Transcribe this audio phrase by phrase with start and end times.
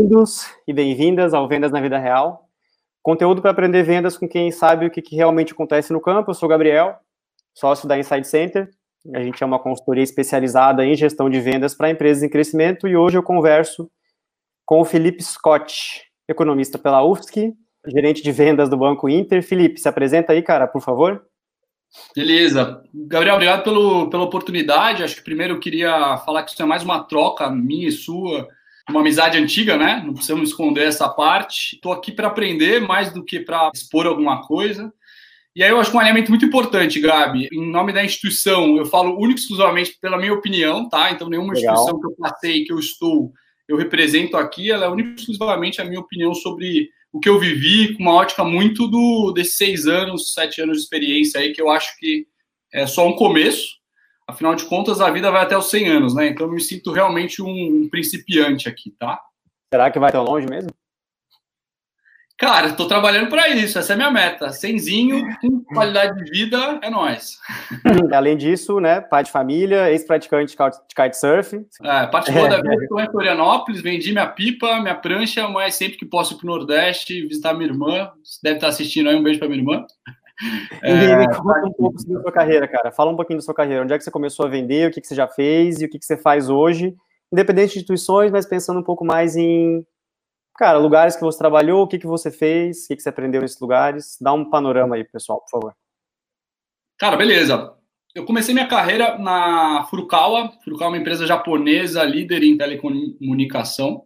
[0.00, 2.48] Bem-vindos e bem-vindas ao Vendas na Vida Real.
[3.02, 6.30] Conteúdo para aprender vendas com quem sabe o que, que, realmente acontece no campo.
[6.30, 6.96] Eu sou o Gabriel,
[7.52, 8.70] sócio da Inside Center.
[9.14, 12.96] A gente é uma consultoria especializada em gestão de vendas para empresas em crescimento e
[12.96, 13.90] hoje eu converso
[14.64, 17.52] com o Felipe Scott, economista pela UFSC,
[17.86, 19.42] gerente de vendas do Banco Inter.
[19.42, 21.22] Felipe, se apresenta aí, cara, por favor.
[22.16, 22.82] Beleza.
[22.94, 25.02] Gabriel, obrigado pelo, pela oportunidade.
[25.02, 28.48] Acho que primeiro eu queria falar que isso é mais uma troca minha e sua
[28.88, 30.02] uma amizade antiga, né?
[30.04, 31.76] Não precisamos esconder essa parte.
[31.76, 34.92] Estou aqui para aprender mais do que para expor alguma coisa.
[35.54, 37.48] E aí eu acho um alinhamento muito importante, Gabi.
[37.52, 41.10] Em nome da instituição, eu falo único exclusivamente pela minha opinião, tá?
[41.10, 41.74] Então nenhuma Legal.
[41.74, 43.32] instituição que eu passei, que eu estou,
[43.68, 47.94] eu represento aqui, ela é única exclusivamente a minha opinião sobre o que eu vivi,
[47.94, 51.68] com uma ótica muito do desses seis anos, sete anos de experiência aí, que eu
[51.68, 52.26] acho que
[52.72, 53.79] é só um começo.
[54.30, 56.28] Afinal de contas, a vida vai até os 100 anos, né?
[56.28, 59.20] Então eu me sinto realmente um, principiante aqui, tá?
[59.72, 60.70] Será que vai tão longe mesmo?
[62.40, 64.50] Cara, estou trabalhando para isso, essa é a minha meta.
[64.50, 67.38] Cenzinho, com qualidade de vida, é nós.
[68.14, 71.54] Além disso, né, pai de família, ex-praticante de kitesurf.
[71.82, 75.98] É, parte boa da vida, estou em Florianópolis, vendi minha pipa, minha prancha, mas sempre
[75.98, 78.10] que posso ir para o Nordeste, visitar minha irmã,
[78.42, 79.84] deve estar assistindo aí, um beijo para minha irmã.
[80.82, 82.90] É, me conta um pouco sobre a sua carreira, cara.
[82.90, 83.82] Fala um pouquinho da sua carreira.
[83.82, 85.88] Onde é que você começou a vender, o que, que você já fez e o
[85.90, 86.96] que, que você faz hoje,
[87.30, 89.84] independente de instituições, mas pensando um pouco mais em,
[90.56, 93.42] cara, lugares que você trabalhou, o que, que você fez, o que, que você aprendeu
[93.42, 94.16] nesses lugares.
[94.20, 95.74] Dá um panorama aí, pessoal, por favor.
[96.98, 97.74] Cara, beleza.
[98.14, 100.52] Eu comecei minha carreira na Furukawa.
[100.64, 104.04] Furukawa é uma empresa japonesa líder em telecomunicação.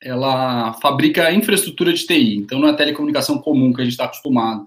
[0.00, 4.64] Ela fabrica infraestrutura de TI, então não é telecomunicação comum que a gente está acostumado.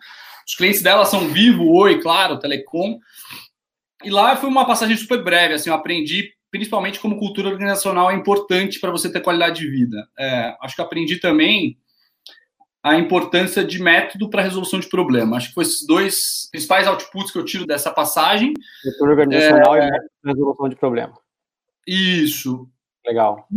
[0.48, 3.00] Os clientes dela são Vivo, Oi, claro, Telecom.
[4.04, 8.16] E lá foi uma passagem super breve, assim, eu aprendi principalmente como cultura organizacional é
[8.16, 10.08] importante para você ter qualidade de vida.
[10.18, 11.78] É, acho que aprendi também
[12.82, 15.36] a importância de método para resolução de problema.
[15.36, 18.54] Acho que foi esses dois principais outputs que eu tiro dessa passagem.
[18.82, 21.14] Cultura organizacional é, e método para resolução de problema.
[21.86, 22.70] Isso.
[23.06, 23.48] Legal.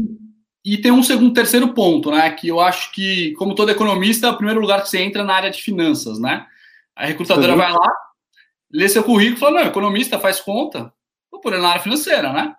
[0.65, 2.31] E tem um segundo, terceiro ponto, né?
[2.31, 5.35] Que eu acho que, como todo economista, é o primeiro lugar que você entra na
[5.35, 6.47] área de finanças, né?
[6.97, 7.93] A recrutadora vai lá,
[8.73, 10.93] lê seu currículo e fala: não, economista faz conta,
[11.31, 12.55] vou pôr na área financeira, né?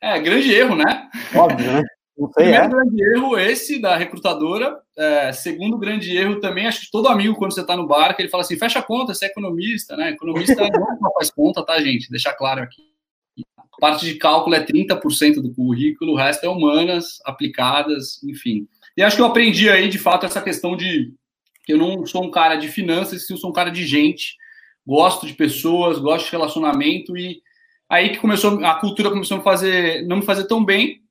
[0.00, 1.08] É, grande erro, né?
[1.34, 1.82] Óbvio, né?
[2.16, 2.68] Não sei, Primeiro é.
[2.68, 4.78] grande erro esse da recrutadora.
[4.96, 8.22] É, segundo grande erro também, acho que todo amigo, quando você está no bar, que
[8.22, 10.10] ele fala assim: fecha a conta, você é economista, né?
[10.10, 10.68] Economista
[11.00, 12.10] não faz conta, tá, gente?
[12.10, 12.82] Deixar claro aqui.
[13.58, 18.68] A parte de cálculo é 30% do currículo, o resto é humanas, aplicadas, enfim.
[18.96, 21.12] E acho que eu aprendi aí, de fato, essa questão de
[21.68, 24.36] eu não sou um cara de finanças, eu sou um cara de gente,
[24.86, 27.42] gosto de pessoas, gosto de relacionamento e
[27.88, 31.02] aí que começou a cultura começou a fazer não me fazer tão bem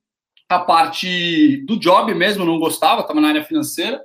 [0.48, 4.02] a parte do job mesmo, não gostava, estava na área financeira.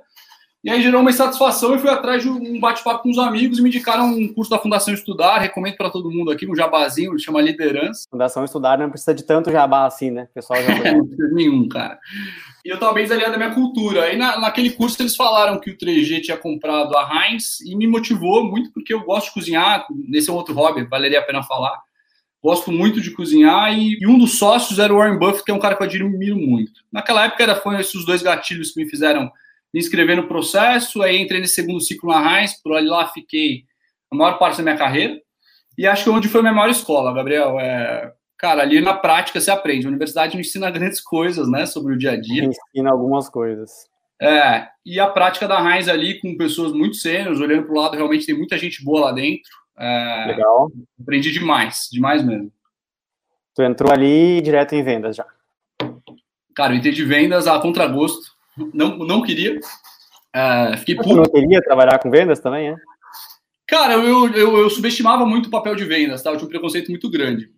[0.62, 3.62] E aí gerou uma insatisfação e fui atrás de um bate-papo com os amigos e
[3.62, 7.40] me indicaram um curso da Fundação Estudar, recomendo para todo mundo aqui, um jabazinho, chama
[7.40, 8.06] Liderança.
[8.10, 10.28] Fundação Estudar não precisa de tanto jabá assim, né?
[10.34, 11.98] pessoal já não precisa nenhum, cara.
[12.62, 14.02] E eu estava bem desalinhado da minha cultura.
[14.02, 17.86] Aí na, naquele curso eles falaram que o 3G tinha comprado a Heinz e me
[17.86, 21.42] motivou muito porque eu gosto de cozinhar, nesse é um outro hobby, valeria a pena
[21.42, 21.80] falar.
[22.42, 25.54] Gosto muito de cozinhar e, e um dos sócios era o Warren Buffett, que é
[25.54, 26.82] um cara que eu admiro muito.
[26.92, 29.30] Naquela época era, foram esses dois gatilhos que me fizeram
[29.72, 33.64] me inscrever no processo, aí entrei nesse segundo ciclo na Heinz, por ali lá fiquei
[34.10, 35.20] a maior parte da minha carreira,
[35.78, 38.12] e acho que onde foi a minha maior escola, Gabriel, é...
[38.36, 39.84] Cara, ali na prática você aprende.
[39.84, 42.44] A universidade não ensina grandes coisas, né, sobre o dia a dia.
[42.44, 43.70] Ensina algumas coisas.
[44.20, 47.96] É, e a prática da Heinz ali com pessoas muito sérias, olhando para o lado,
[47.96, 49.50] realmente tem muita gente boa lá dentro.
[49.78, 50.26] É...
[50.28, 50.70] Legal.
[51.00, 52.52] Aprendi demais, demais mesmo.
[53.54, 55.26] Tu entrou ali direto em vendas já.
[56.54, 59.58] Cara, eu entrei de vendas a contragosto não, não queria.
[60.34, 61.16] Uh, fiquei puto.
[61.16, 62.76] não queria trabalhar com vendas também, é?
[63.66, 66.30] Cara, eu, eu, eu, subestimava muito o papel de vendas, tá?
[66.30, 67.50] Eu tinha um preconceito muito grande.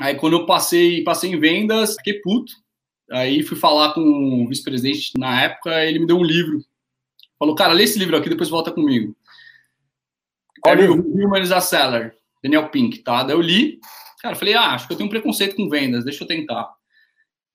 [0.00, 2.52] Aí quando eu passei, passei em vendas, fiquei puto.
[3.10, 6.64] Aí fui falar com o vice-presidente na época, ele me deu um livro.
[7.38, 9.14] Falou, cara, lê esse livro aqui, depois volta comigo.
[10.62, 11.00] Qual é livro?
[11.00, 13.22] Human is a Seller, Daniel Pink, tá?
[13.22, 13.80] Daí eu li,
[14.22, 16.70] cara, falei, ah, acho que eu tenho um preconceito com vendas, deixa eu tentar.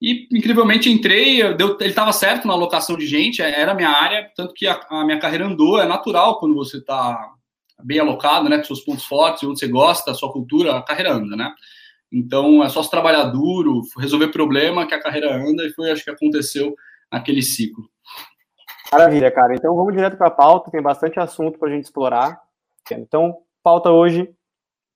[0.00, 3.88] E, incrivelmente, entrei, deu, ele estava certo na alocação de gente, é, era a minha
[3.88, 7.32] área, tanto que a, a minha carreira andou, é natural quando você está
[7.82, 11.36] bem alocado, né, com seus pontos fortes, onde você gosta, sua cultura, a carreira anda,
[11.36, 11.52] né?
[12.12, 16.04] Então, é só se trabalhar duro, resolver problema que a carreira anda, e foi, acho
[16.04, 16.74] que aconteceu
[17.10, 17.88] naquele ciclo.
[18.92, 19.54] Maravilha, cara.
[19.54, 22.40] Então, vamos direto para a pauta, tem bastante assunto para a gente explorar.
[22.92, 24.30] Então, pauta hoje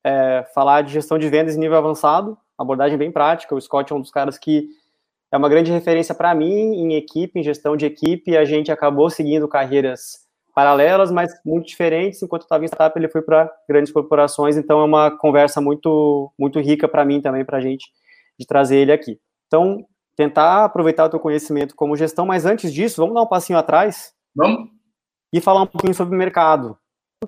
[0.04, 3.54] é falar de gestão de vendas em nível avançado, abordagem bem prática.
[3.54, 4.68] O Scott é um dos caras que
[5.32, 8.36] é uma grande referência para mim em equipe, em gestão de equipe.
[8.36, 12.22] A gente acabou seguindo carreiras paralelas, mas muito diferentes.
[12.22, 14.56] Enquanto estava em startup, ele foi para grandes corporações.
[14.56, 17.90] Então, é uma conversa muito, muito rica para mim também, para a gente,
[18.38, 19.20] de trazer ele aqui.
[19.46, 19.86] Então,
[20.16, 24.12] tentar aproveitar o teu conhecimento como gestão, mas antes disso, vamos dar um passinho atrás?
[24.34, 24.68] Vamos.
[25.32, 26.76] E falar um pouquinho sobre o mercado,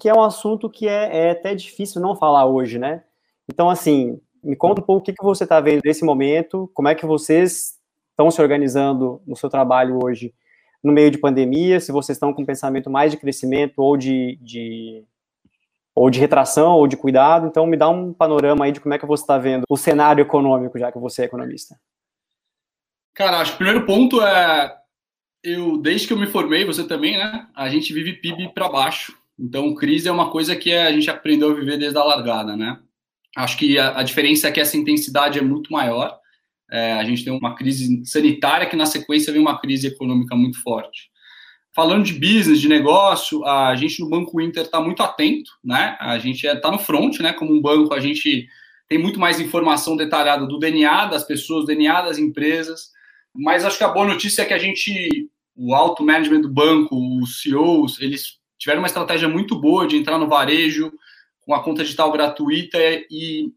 [0.01, 3.05] que é um assunto que é, é até difícil não falar hoje, né?
[3.49, 6.89] Então, assim, me conta um pouco o que, que você está vendo nesse momento, como
[6.89, 7.81] é que vocês
[8.13, 10.33] estão se organizando no seu trabalho hoje
[10.83, 14.37] no meio de pandemia, se vocês estão com um pensamento mais de crescimento ou de,
[14.41, 15.05] de
[15.95, 17.47] ou de retração ou de cuidado.
[17.47, 20.23] Então, me dá um panorama aí de como é que você está vendo o cenário
[20.23, 21.79] econômico, já que você é economista.
[23.15, 24.75] Cara, acho que o primeiro ponto é
[25.45, 27.47] eu desde que eu me formei, você também, né?
[27.55, 29.17] A gente vive PIB para baixo.
[29.39, 32.79] Então, crise é uma coisa que a gente aprendeu a viver desde a largada, né?
[33.37, 36.19] Acho que a, a diferença é que essa intensidade é muito maior.
[36.71, 40.63] É, a gente tem uma crise sanitária que na sequência vem uma crise econômica muito
[40.63, 41.11] forte.
[41.75, 45.97] Falando de business, de negócio, a gente no Banco Inter está muito atento, né?
[46.01, 47.33] A gente está é, no front, né?
[47.33, 48.47] Como um banco, a gente
[48.89, 52.91] tem muito mais informação detalhada do DNA das pessoas, DNA das empresas.
[53.35, 56.95] Mas acho que a boa notícia é que a gente, o alto management do banco,
[57.23, 60.93] os CEOs, eles tiveram uma estratégia muito boa de entrar no varejo
[61.41, 62.79] com a conta digital gratuita
[63.11, 63.51] e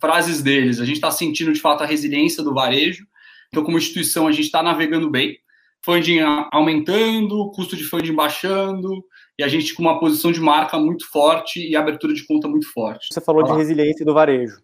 [0.00, 0.80] frases deles.
[0.80, 3.06] A gente está sentindo de fato a resiliência do varejo.
[3.48, 5.38] Então, como instituição, a gente está navegando bem.
[5.84, 6.20] Funding
[6.52, 9.04] aumentando, custo de funding baixando,
[9.36, 12.72] e a gente com uma posição de marca muito forte e abertura de conta muito
[12.72, 13.08] forte.
[13.10, 14.62] Você falou de resiliência do varejo.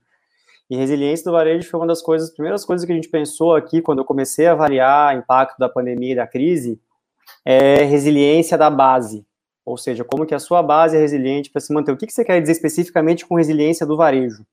[0.71, 3.81] E resiliência do varejo foi uma das coisas, primeiras coisas que a gente pensou aqui
[3.81, 6.79] quando eu comecei a avaliar o impacto da pandemia e da crise,
[7.45, 9.27] é resiliência da base.
[9.65, 11.93] Ou seja, como que a sua base é resiliente para se manter.
[11.93, 14.47] O que, que você quer dizer especificamente com resiliência do varejo?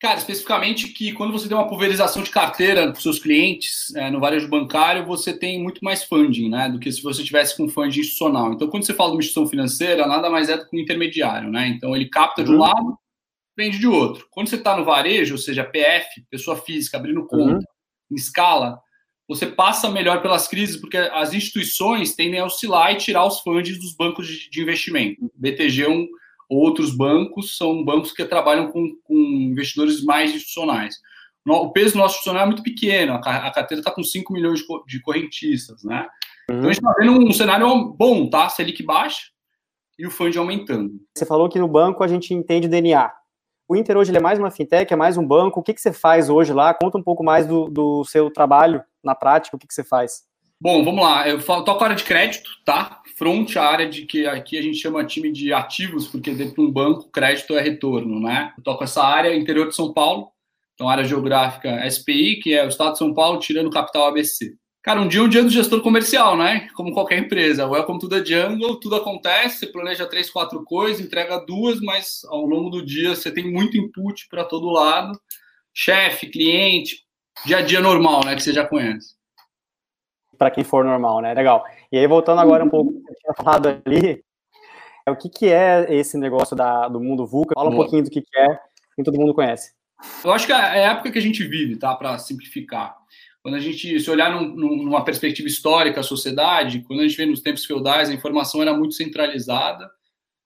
[0.00, 4.20] Cara, especificamente que quando você tem uma pulverização de carteira para seus clientes é, no
[4.20, 6.68] varejo bancário, você tem muito mais funding, né?
[6.68, 8.52] Do que se você tivesse com funding institucional.
[8.52, 11.50] Então, quando você fala de uma instituição financeira, nada mais é do que um intermediário,
[11.50, 11.66] né?
[11.66, 12.60] Então, ele capta de um uhum.
[12.60, 12.98] lado,
[13.56, 14.28] vende de outro.
[14.30, 17.62] Quando você está no varejo, ou seja, PF, pessoa física, abrindo conta, uhum.
[18.12, 18.80] em escala,
[19.28, 23.78] você passa melhor pelas crises, porque as instituições tendem a oscilar e tirar os fundos
[23.78, 25.30] dos bancos de, investimento.
[25.34, 26.06] BTG é um,
[26.48, 30.96] outros bancos são bancos que trabalham com, com investidores mais institucionais.
[31.46, 35.00] O peso do nosso institucional é muito pequeno, a carteira está com 5 milhões de
[35.00, 36.06] correntistas, né?
[36.50, 36.58] Uhum.
[36.58, 38.48] Então a gente está vendo um cenário bom, tá?
[38.48, 39.28] Selic baixa
[39.98, 40.92] e o fundo aumentando.
[41.16, 43.12] Você falou que no banco a gente entende DNA.
[43.66, 45.60] O Inter hoje é mais uma fintech, é mais um banco.
[45.60, 46.72] O que, que você faz hoje lá?
[46.72, 50.27] Conta um pouco mais do, do seu trabalho na prática, o que, que você faz?
[50.60, 51.28] Bom, vamos lá.
[51.28, 53.00] Eu toco a área de crédito, tá?
[53.16, 56.60] Front a área de que aqui a gente chama time de ativos, porque dentro de
[56.62, 58.52] um banco, crédito é retorno, né?
[58.58, 60.32] Eu toco essa área interior de São Paulo,
[60.74, 64.56] então área geográfica SPI, que é o estado de São Paulo, tirando capital ABC.
[64.82, 66.68] Cara, um dia é um dia do gestor comercial, né?
[66.74, 67.64] Como qualquer empresa.
[67.64, 72.44] Welcome to the jungle, tudo acontece, você planeja três, quatro coisas, entrega duas, mas ao
[72.44, 75.16] longo do dia você tem muito input para todo lado.
[75.72, 77.04] Chefe, cliente,
[77.46, 78.34] dia a dia normal, né?
[78.34, 79.17] Que você já conhece.
[80.38, 81.34] Para quem for normal, né?
[81.34, 81.64] Legal.
[81.90, 84.22] E aí, voltando agora um pouco que eu tinha falado ali,
[85.08, 87.54] o que, que é esse negócio da, do mundo VUCA?
[87.54, 88.58] Fala um pouquinho do que, que é,
[88.96, 89.72] que todo mundo conhece.
[90.24, 91.94] Eu acho que é a época que a gente vive, tá?
[91.96, 92.96] Para simplificar
[93.42, 97.24] quando a gente se olhar num, numa perspectiva histórica a sociedade, quando a gente vê
[97.24, 99.88] nos tempos feudais, a informação era muito centralizada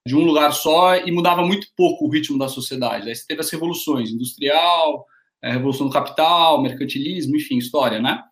[0.06, 3.08] de um lugar só e mudava muito pouco o ritmo da sociedade.
[3.08, 5.04] Aí você teve as revoluções, industrial,
[5.42, 8.22] a é, revolução do capital, mercantilismo, enfim, história, né?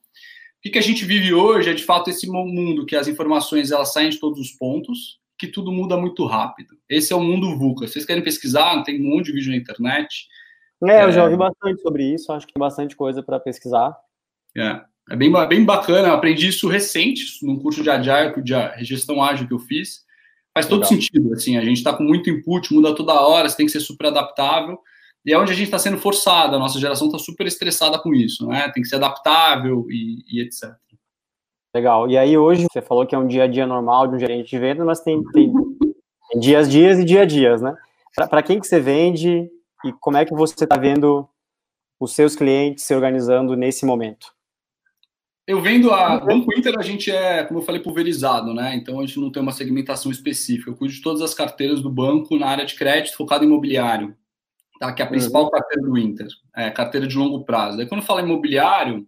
[0.65, 3.93] O que, a gente vive hoje é, de fato, esse mundo que as informações elas
[3.93, 6.77] saem de todos os pontos, que tudo muda muito rápido.
[6.87, 7.89] Esse é o mundo VUCA.
[7.89, 8.83] Vocês querem pesquisar?
[8.83, 10.29] Tem um monte de vídeo na internet.
[10.85, 11.25] É, eu já é.
[11.25, 13.97] ouvi bastante sobre isso, acho que tem bastante coisa para pesquisar.
[14.57, 19.23] É, é bem, bem bacana, eu aprendi isso recente, num curso de Agile, de gestão
[19.23, 20.05] ágil que eu fiz.
[20.53, 20.89] Faz todo Legal.
[20.91, 23.81] sentido, assim, a gente está com muito input, muda toda hora, você tem que ser
[23.81, 24.79] super adaptável,
[25.25, 28.15] e é onde a gente está sendo forçado, a nossa geração está super estressada com
[28.15, 28.71] isso, né?
[28.71, 30.71] Tem que ser adaptável e, e, etc.
[31.75, 32.09] Legal.
[32.09, 34.51] E aí hoje você falou que é um dia a dia normal de um gerente
[34.51, 37.77] de venda, mas tem, tem, tem dias dias e dia a dias, né?
[38.15, 39.51] Para quem que você vende
[39.85, 41.29] e como é que você está vendo
[41.99, 44.33] os seus clientes se organizando nesse momento?
[45.47, 48.75] Eu vendo a Banco Inter, a gente é, como eu falei, pulverizado, né?
[48.77, 50.71] Então a gente não tem uma segmentação específica.
[50.71, 54.17] Eu cuido de todas as carteiras do banco na área de crédito focado em imobiliário,
[54.81, 54.93] tá?
[54.93, 55.51] Que é a principal uhum.
[55.51, 57.77] carteira do Inter, é carteira de longo prazo.
[57.77, 59.07] Daí quando fala imobiliário,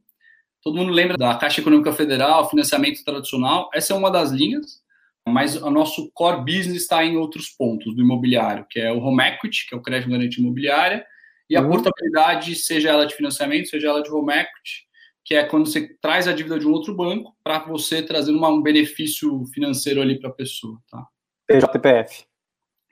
[0.62, 3.71] todo mundo lembra da Caixa Econômica Federal, financiamento tradicional.
[3.75, 4.83] Essa é uma das linhas,
[5.26, 9.25] mas o nosso core business está em outros pontos do imobiliário, que é o home
[9.25, 11.05] equity, que é o crédito garantia imobiliária,
[11.49, 11.71] e a uhum.
[11.71, 14.87] portabilidade, seja ela de financiamento, seja ela de home equity,
[15.25, 18.49] que é quando você traz a dívida de um outro banco para você trazer uma,
[18.49, 21.07] um benefício financeiro ali para a pessoa, tá?
[21.47, 22.25] PJPF.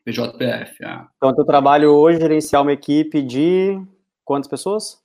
[0.04, 1.09] PJPF, ah.
[1.16, 3.80] Então, teu trabalho hoje é gerenciar uma equipe de
[4.25, 4.99] quantas pessoas?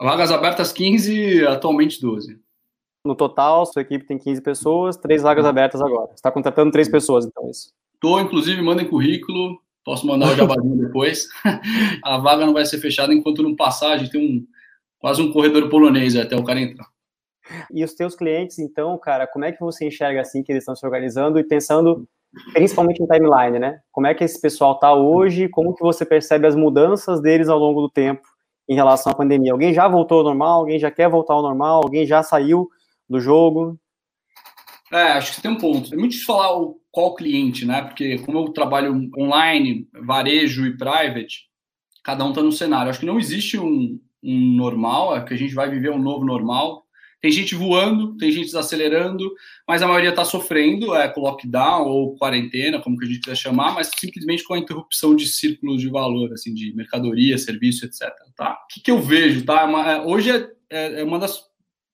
[0.00, 2.38] Vagas abertas 15, atualmente 12.
[3.04, 6.08] No total, sua equipe tem 15 pessoas, três vagas abertas agora.
[6.08, 7.72] Você está contratando três pessoas, então, isso.
[8.00, 11.28] Tô, inclusive, mandem currículo, posso mandar o jabazinho depois.
[12.04, 14.46] a vaga não vai ser fechada enquanto não passar, a gente tem um,
[14.98, 16.86] quase um corredor polonês até o cara entrar.
[17.72, 20.76] E os teus clientes, então, cara, como é que você enxerga assim que eles estão
[20.76, 22.06] se organizando e pensando
[22.52, 23.80] principalmente em timeline, né?
[23.92, 25.48] Como é que esse pessoal está hoje?
[25.48, 28.22] Como que você percebe as mudanças deles ao longo do tempo
[28.68, 29.52] em relação à pandemia?
[29.52, 30.60] Alguém já voltou ao normal?
[30.60, 31.82] Alguém já quer voltar ao normal?
[31.82, 32.68] Alguém já saiu
[33.08, 33.78] do jogo?
[34.92, 35.92] É, acho que tem um ponto.
[35.92, 37.82] É muito difícil falar qual cliente, né?
[37.82, 41.48] Porque como eu trabalho online, varejo e private,
[42.02, 42.90] cada um está no cenário.
[42.90, 46.24] Acho que não existe um, um normal, é que a gente vai viver um novo
[46.24, 46.84] normal.
[47.20, 49.28] Tem gente voando, tem gente desacelerando,
[49.66, 53.36] mas a maioria está sofrendo é, com lockdown ou quarentena, como que a gente quiser
[53.36, 58.08] chamar, mas simplesmente com a interrupção de círculos de valor, assim, de mercadoria, serviço, etc.
[58.36, 58.52] Tá?
[58.52, 59.68] O que, que eu vejo, tá?
[59.88, 61.48] É, hoje é, é, é uma das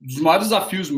[0.04, 0.90] dos maiores desafios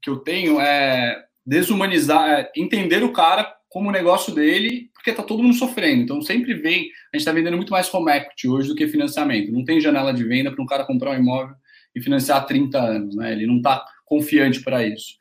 [0.00, 5.22] que eu tenho é desumanizar, é entender o cara como o negócio dele, porque tá
[5.22, 6.02] todo mundo sofrendo.
[6.02, 9.52] Então sempre vem, a gente está vendendo muito mais home equity hoje do que financiamento.
[9.52, 11.54] Não tem janela de venda para um cara comprar um imóvel
[11.94, 13.32] e financiar há 30 anos, né?
[13.32, 15.14] Ele não está confiante para isso.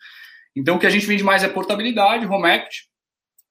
[0.55, 2.87] Então o que a gente vende mais é portabilidade, home equity.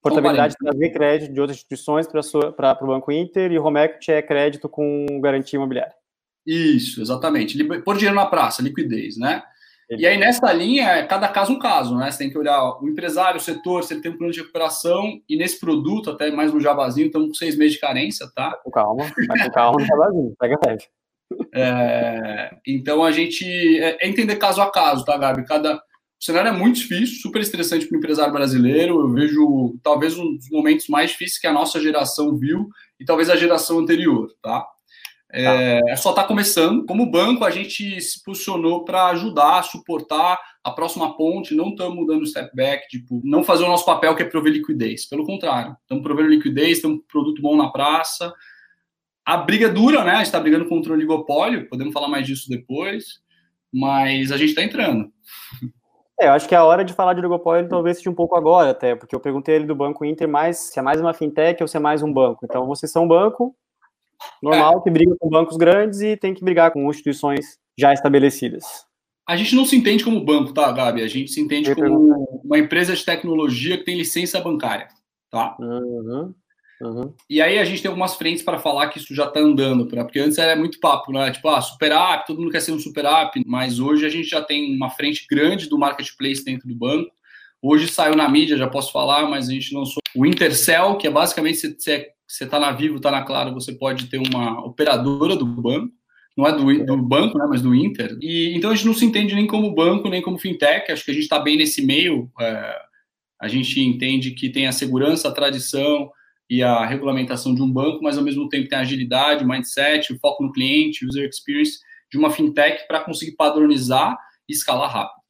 [0.02, 4.68] Portabilidade trazer crédito de outras instituições para o Banco Inter e home equity é crédito
[4.68, 5.94] com garantia imobiliária.
[6.46, 7.62] Isso, exatamente.
[7.80, 9.42] Pôr dinheiro na praça, liquidez, né?
[9.88, 12.10] E aí, nessa linha, é cada caso um caso, né?
[12.10, 15.20] Você tem que olhar o empresário, o setor, se ele tem um plano de recuperação,
[15.28, 18.50] e nesse produto, até mais no Jabazinho, estamos com seis meses de carência, tá?
[18.64, 20.84] Com calma, vai com calma no Jabazinho, pega leve.
[21.52, 23.44] É, então, a gente
[23.78, 25.44] é, é, entender caso a caso, tá, Gabi?
[25.44, 25.80] Cada, o
[26.24, 29.00] cenário é muito difícil, super estressante para o empresário brasileiro.
[29.00, 32.68] Eu vejo talvez um dos momentos mais difíceis que a nossa geração viu
[33.00, 34.66] e talvez a geração anterior, tá?
[35.32, 35.96] É, tá.
[35.96, 36.86] só está começando.
[36.86, 41.54] Como banco, a gente se posicionou para ajudar, suportar a próxima ponte.
[41.54, 44.52] Não estamos mudando o step back, tipo, não fazer o nosso papel que é prover
[44.52, 45.06] liquidez.
[45.06, 48.32] Pelo contrário, estamos provendo liquidez, temos um produto bom na praça.
[49.26, 50.12] A briga é dura, né?
[50.12, 53.20] A gente está brigando contra o oligopólio, podemos falar mais disso depois,
[53.74, 55.10] mas a gente está entrando.
[56.18, 58.70] É, eu acho que a hora de falar de oligopólio talvez seja um pouco agora,
[58.70, 61.68] até, porque eu perguntei ele do Banco Inter mais se é mais uma fintech ou
[61.68, 62.42] se é mais um banco.
[62.42, 63.54] Então, vocês são um banco,
[64.42, 64.82] Normal é.
[64.82, 68.64] que briga com bancos grandes e tem que brigar com instituições já estabelecidas.
[69.28, 71.02] A gente não se entende como banco, tá, Gabi?
[71.02, 74.88] A gente se entende como uma empresa de tecnologia que tem licença bancária,
[75.30, 75.56] tá?
[75.58, 76.32] Uhum,
[76.80, 77.12] uhum.
[77.28, 80.04] E aí a gente tem algumas frentes para falar que isso já está andando, pra,
[80.04, 81.30] porque antes era muito papo, né?
[81.30, 84.28] Tipo, ah, super app, todo mundo quer ser um super app, mas hoje a gente
[84.28, 87.10] já tem uma frente grande do marketplace dentro do banco.
[87.62, 91.10] Hoje saiu na mídia, já posso falar, mas a gente lançou o Intercell, que é
[91.10, 95.46] basicamente você você está na Vivo, está na Claro, você pode ter uma operadora do
[95.46, 95.92] banco,
[96.36, 98.16] não é do, do banco, né, mas do Inter.
[98.20, 100.90] E então a gente não se entende nem como banco, nem como fintech.
[100.90, 102.30] Acho que a gente está bem nesse meio.
[102.38, 102.78] É,
[103.40, 106.10] a gente entende que tem a segurança, a tradição
[106.48, 110.12] e a regulamentação de um banco, mas ao mesmo tempo tem a agilidade, o mindset,
[110.12, 111.78] o foco no cliente, user experience
[112.10, 114.16] de uma fintech para conseguir padronizar
[114.48, 115.26] e escalar rápido.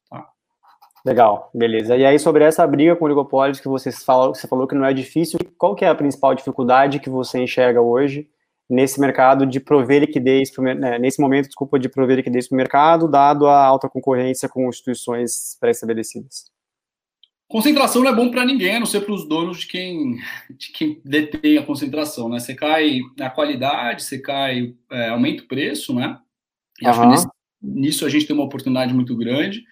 [1.07, 1.95] Legal, beleza.
[1.95, 4.93] E aí, sobre essa briga com oligopólios que você falou, você falou que não é
[4.93, 8.27] difícil, qual que é a principal dificuldade que você enxerga hoje
[8.69, 13.07] nesse mercado de prover liquidez, né, nesse momento, desculpa, de prover liquidez para o mercado,
[13.07, 16.51] dado a alta concorrência com instituições pré-estabelecidas?
[17.47, 20.17] Concentração não é bom para ninguém, a não ser para os donos de quem,
[20.49, 22.39] de quem detém a concentração, né?
[22.39, 26.19] Você cai a qualidade, você cai, é, aumenta o preço, né?
[26.81, 26.91] E uhum.
[26.91, 27.27] acho que nesse,
[27.61, 29.63] nisso a gente tem uma oportunidade muito grande.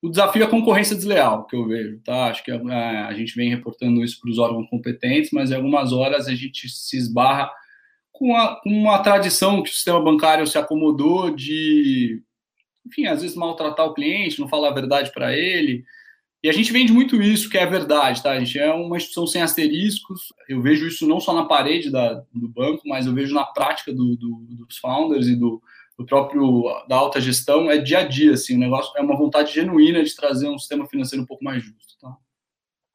[0.00, 2.26] O desafio é a concorrência desleal, que eu vejo, tá?
[2.26, 5.56] Acho que a, é, a gente vem reportando isso para os órgãos competentes, mas em
[5.56, 7.50] algumas horas a gente se esbarra
[8.12, 12.22] com, a, com uma tradição que o sistema bancário se acomodou de,
[12.86, 15.84] enfim, às vezes maltratar o cliente, não falar a verdade para ele.
[16.44, 18.32] E a gente vende muito isso, que é verdade, tá?
[18.32, 20.30] A gente é uma instituição sem asteriscos.
[20.46, 23.90] Eu vejo isso não só na parede da, do banco, mas eu vejo na prática
[23.94, 25.62] do, do, dos founders e do,
[25.96, 29.54] do próprio da alta gestão é dia a dia, assim, o negócio é uma vontade
[29.54, 32.14] genuína de trazer um sistema financeiro um pouco mais justo, tá?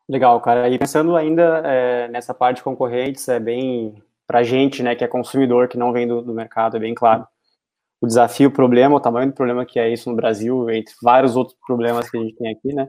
[0.08, 0.70] Legal, cara.
[0.70, 3.96] E pensando ainda é, nessa parte de concorrentes, é bem
[4.27, 7.25] para gente, né, que é consumidor, que não vem do, do, mercado, é bem claro.
[8.00, 11.36] O desafio, o problema, o tamanho do problema que é isso no Brasil, entre vários
[11.36, 12.88] outros problemas que a gente tem aqui, né?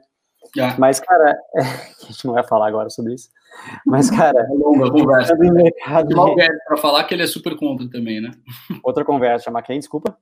[0.79, 1.61] Mas, cara, é,
[2.05, 3.29] a gente não vai falar agora sobre isso.
[3.85, 5.37] Mas, cara, é longa conversa.
[6.67, 8.31] Para falar que ele é super contra também, né?
[8.83, 9.79] Outra conversa, chama quem?
[9.79, 10.17] Desculpa.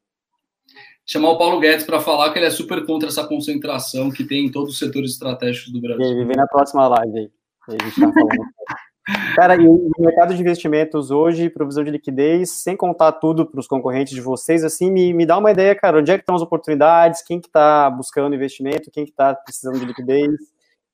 [1.05, 4.47] chamar o Paulo Guedes para falar que ele é super contra essa concentração que tem
[4.47, 6.05] em todos os setores estratégicos do Brasil.
[6.05, 7.31] Ele vem na próxima live aí.
[7.69, 8.49] A gente tá falando.
[9.35, 13.67] Cara, e o mercado de investimentos hoje, provisão de liquidez, sem contar tudo para os
[13.67, 16.43] concorrentes de vocês, assim, me, me dá uma ideia, cara, onde é que estão as
[16.43, 20.37] oportunidades, quem que está buscando investimento, quem que está precisando de liquidez,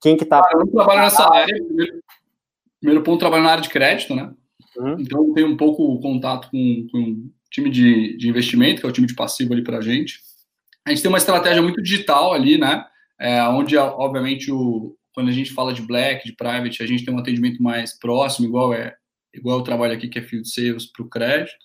[0.01, 0.41] quem que está...
[0.41, 2.03] Ah, eu trabalho nessa área, primeiro,
[2.81, 4.31] primeiro ponto, trabalho na área de crédito, né?
[4.77, 4.97] Uhum.
[5.01, 8.91] Então, eu tenho um pouco contato com, com o time de, de investimento, que é
[8.91, 10.21] o time de passivo ali para a gente.
[10.87, 12.85] A gente tem uma estratégia muito digital ali, né?
[13.19, 17.15] É, onde, obviamente, o, quando a gente fala de black, de private, a gente tem
[17.15, 18.95] um atendimento mais próximo, igual é
[19.33, 21.65] igual o trabalho aqui que é field sales para o crédito.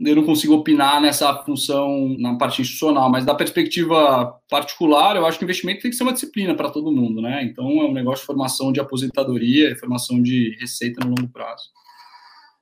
[0.00, 5.38] Eu não consigo opinar nessa função na parte institucional, mas da perspectiva particular, eu acho
[5.38, 7.44] que o investimento tem que ser uma disciplina para todo mundo, né?
[7.44, 11.62] Então é um negócio de formação de aposentadoria, formação de receita no longo prazo.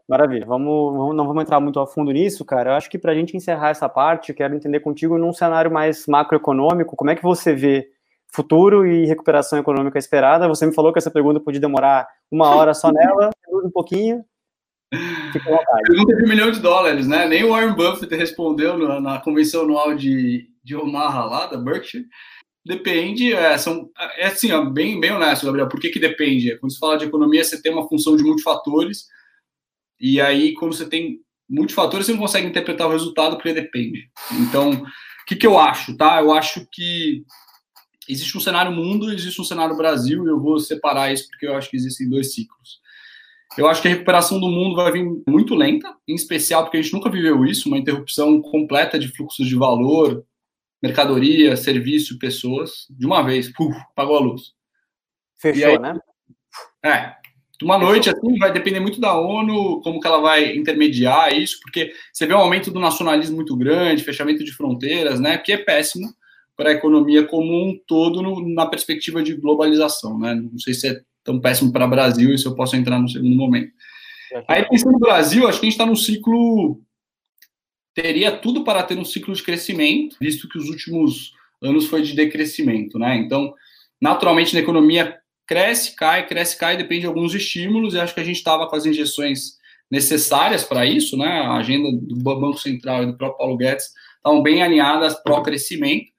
[0.07, 0.45] Maravilha.
[0.45, 2.73] Vamos, vamos, não vamos entrar muito a fundo nisso, cara.
[2.73, 5.71] Eu acho que para a gente encerrar essa parte, eu quero entender contigo num cenário
[5.71, 7.89] mais macroeconômico, como é que você vê
[8.35, 10.49] futuro e recuperação econômica esperada.
[10.49, 13.31] Você me falou que essa pergunta podia demorar uma hora só nela,
[13.65, 14.25] um pouquinho.
[15.33, 17.27] Pergunta de um milhão de dólares, né?
[17.27, 22.07] Nem o Warren Buffett respondeu na, na convenção anual de, de Omaha lá, da Berkshire.
[22.65, 25.69] Depende, é, são, é assim, ó, bem, bem honesto, Gabriel.
[25.69, 26.57] Por que, que depende?
[26.59, 29.07] Quando você fala de economia, você tem uma função de multifatores,
[30.01, 34.11] e aí, quando você tem multifatores, você não consegue interpretar o resultado porque depende.
[34.33, 36.21] Então, o que, que eu acho, tá?
[36.21, 37.25] Eu acho que
[38.09, 41.55] existe um cenário mundo, existe um cenário Brasil, e eu vou separar isso porque eu
[41.57, 42.81] acho que existem dois ciclos.
[43.57, 46.83] Eu acho que a recuperação do mundo vai vir muito lenta, em especial porque a
[46.83, 50.25] gente nunca viveu isso, uma interrupção completa de fluxos de valor,
[50.83, 54.53] mercadoria, serviço, pessoas, de uma vez, puf, apagou a luz.
[55.39, 55.99] Fechou, aí, né?
[56.85, 57.15] É,
[57.63, 61.93] uma noite assim vai depender muito da ONU, como que ela vai intermediar isso, porque
[62.13, 66.13] você vê um aumento do nacionalismo muito grande, fechamento de fronteiras, né, que é péssimo
[66.63, 70.33] para a economia como um todo no, na perspectiva de globalização, né?
[70.33, 73.35] Não sei se é tão péssimo para o Brasil, isso eu posso entrar no segundo
[73.35, 73.73] momento.
[74.47, 76.81] Aí, pensando no Brasil, acho que a gente está num ciclo.
[77.93, 82.15] Teria tudo para ter um ciclo de crescimento, visto que os últimos anos foi de
[82.15, 83.17] decrescimento, né?
[83.17, 83.53] Então,
[84.01, 88.25] naturalmente, na economia cresce, cai, cresce, cai, depende de alguns estímulos, e acho que a
[88.25, 89.59] gente estava com as injeções
[89.91, 91.27] necessárias para isso, né?
[91.27, 95.43] A agenda do Banco Central e do próprio Paulo Guedes estavam bem alinhadas para o
[95.43, 96.12] crescimento.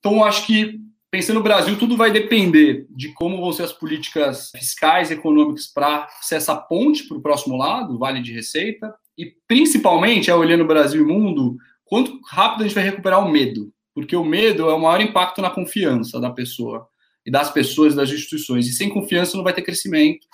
[0.00, 4.50] Então, acho que, pensando no Brasil, tudo vai depender de como vão ser as políticas
[4.50, 9.26] fiscais e econômicas para ser essa ponte para o próximo lado, Vale de Receita, e
[9.46, 14.16] principalmente, olhando o Brasil e mundo, quanto rápido a gente vai recuperar o medo, porque
[14.16, 16.88] o medo é o maior impacto na confiança da pessoa,
[17.26, 20.26] e das pessoas, das instituições, e sem confiança não vai ter crescimento.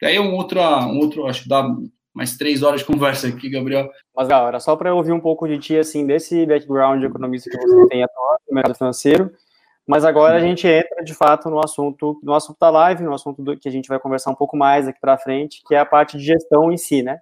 [0.00, 1.64] E aí é um outro, um outro acho que dá
[2.14, 3.90] mais três horas de conversa aqui, Gabriel.
[4.14, 7.56] Mas, galera, só para ouvir um pouco de ti, assim, desse background de economista que
[7.56, 9.32] você tem atuado no mercado financeiro,
[9.86, 13.42] mas agora a gente entra, de fato, no assunto, no assunto da live, no assunto
[13.42, 15.86] do, que a gente vai conversar um pouco mais aqui para frente, que é a
[15.86, 17.18] parte de gestão em si, né?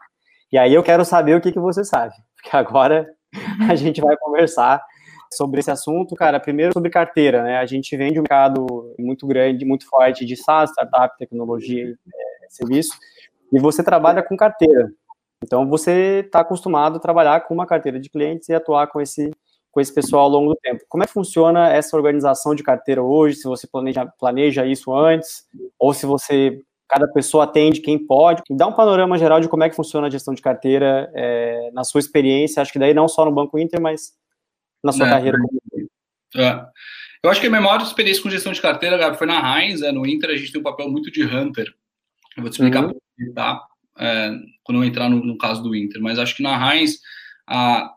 [0.53, 3.09] E aí eu quero saber o que, que você sabe, porque agora
[3.68, 4.83] a gente vai conversar
[5.33, 7.59] sobre esse assunto, cara, primeiro sobre carteira, né?
[7.59, 8.66] A gente vende um mercado
[8.98, 12.92] muito grande, muito forte de SaaS, startup, tecnologia, é, serviço,
[13.52, 14.90] e você trabalha com carteira.
[15.42, 19.30] Então, você está acostumado a trabalhar com uma carteira de clientes e atuar com esse,
[19.70, 20.84] com esse pessoal ao longo do tempo.
[20.88, 23.36] Como é que funciona essa organização de carteira hoje?
[23.36, 25.46] Se você planeja, planeja isso antes,
[25.78, 26.60] ou se você
[26.90, 28.42] cada pessoa atende quem pode.
[28.50, 31.84] Dá um panorama geral de como é que funciona a gestão de carteira é, na
[31.84, 34.12] sua experiência, acho que daí não só no Banco Inter, mas
[34.82, 35.38] na sua é, carreira.
[36.36, 36.64] É.
[37.22, 39.82] Eu acho que a minha maior experiência com gestão de carteira, Gabi, foi na Heinz,
[39.82, 41.72] é, no Inter a gente tem um papel muito de hunter.
[42.36, 42.94] Eu vou te explicar uhum
[43.34, 43.60] tá?
[43.98, 46.98] É, quando eu entrar no, no, caso do Inter, mas acho que na Heinz,
[47.46, 47.90] a,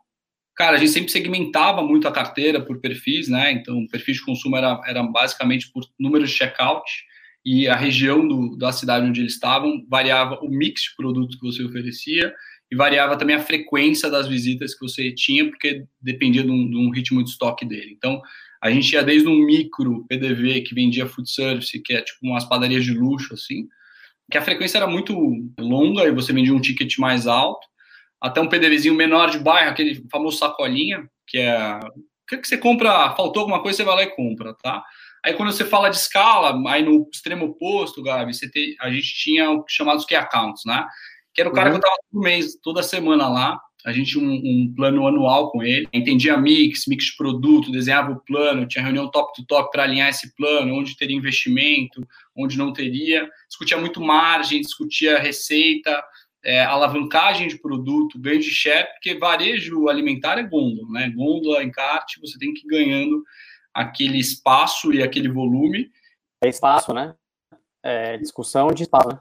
[0.55, 3.51] cara, a gente sempre segmentava muito a carteira por perfis, né?
[3.51, 6.83] Então, o perfil de consumo era, era basicamente por número de checkout
[7.45, 11.45] e a região do, da cidade onde eles estavam variava o mix de produtos que
[11.45, 12.33] você oferecia
[12.71, 16.77] e variava também a frequência das visitas que você tinha, porque dependia de um, de
[16.77, 17.93] um ritmo de estoque dele.
[17.95, 18.21] Então,
[18.61, 22.45] a gente ia desde um micro PDV que vendia food service, que é tipo umas
[22.45, 23.67] padarias de luxo, assim,
[24.33, 25.15] que a frequência era muito
[25.59, 27.67] longa e você vendia um ticket mais alto,
[28.19, 31.79] até um PDVzinho menor de bairro, aquele famoso sacolinha, que é
[32.27, 34.83] que, que você compra, faltou alguma coisa, você vai lá e compra, tá?
[35.23, 39.13] Aí quando você fala de escala, aí no extremo oposto, Gabi, você tem, a gente
[39.13, 40.83] tinha o chamados key accounts, né?
[41.31, 41.73] Que era o cara uhum.
[41.73, 45.61] que eu tava todo mês, toda semana lá, a gente um, um, plano anual com
[45.61, 49.83] ele, entendia mix, mix de produto, desenhava o plano, tinha reunião top to top para
[49.83, 56.01] alinhar esse plano, onde teria investimento, onde não teria, discutia muito margem, discutia receita,
[56.43, 61.09] é, alavancagem de produto, ganho de share, porque varejo alimentar é gôndola, né?
[61.15, 63.23] Gôndola, encarte, você tem que ir ganhando
[63.73, 65.89] aquele espaço e aquele volume.
[66.43, 67.15] É espaço, né?
[67.81, 69.19] É discussão de espaço, né?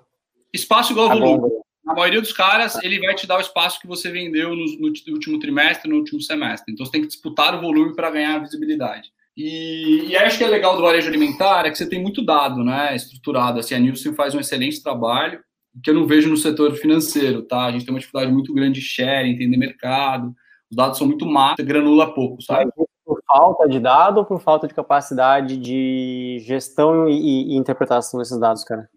[0.52, 1.40] Espaço igual a volume.
[1.40, 1.62] Gôndola.
[1.86, 4.86] A maioria dos caras, ele vai te dar o espaço que você vendeu no, no
[4.86, 6.72] último trimestre, no último semestre.
[6.72, 9.10] Então, você tem que disputar o volume para ganhar visibilidade.
[9.36, 12.62] E, e acho que é legal do varejo alimentar é que você tem muito dado,
[12.62, 13.58] né, estruturado.
[13.58, 15.40] Assim, a Nielsen faz um excelente trabalho,
[15.82, 17.64] que eu não vejo no setor financeiro, tá?
[17.64, 20.34] A gente tem uma dificuldade muito grande de share, entender mercado.
[20.70, 22.70] Os dados são muito macro, granula pouco, sabe?
[23.04, 28.38] Por falta de dado ou por falta de capacidade de gestão e, e interpretação desses
[28.38, 28.88] dados, cara?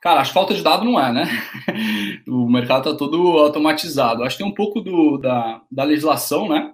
[0.00, 1.24] Cara, acho que falta de dado não é, né?
[2.26, 4.22] o mercado está todo automatizado.
[4.24, 6.72] Acho que tem um pouco do, da, da legislação, né?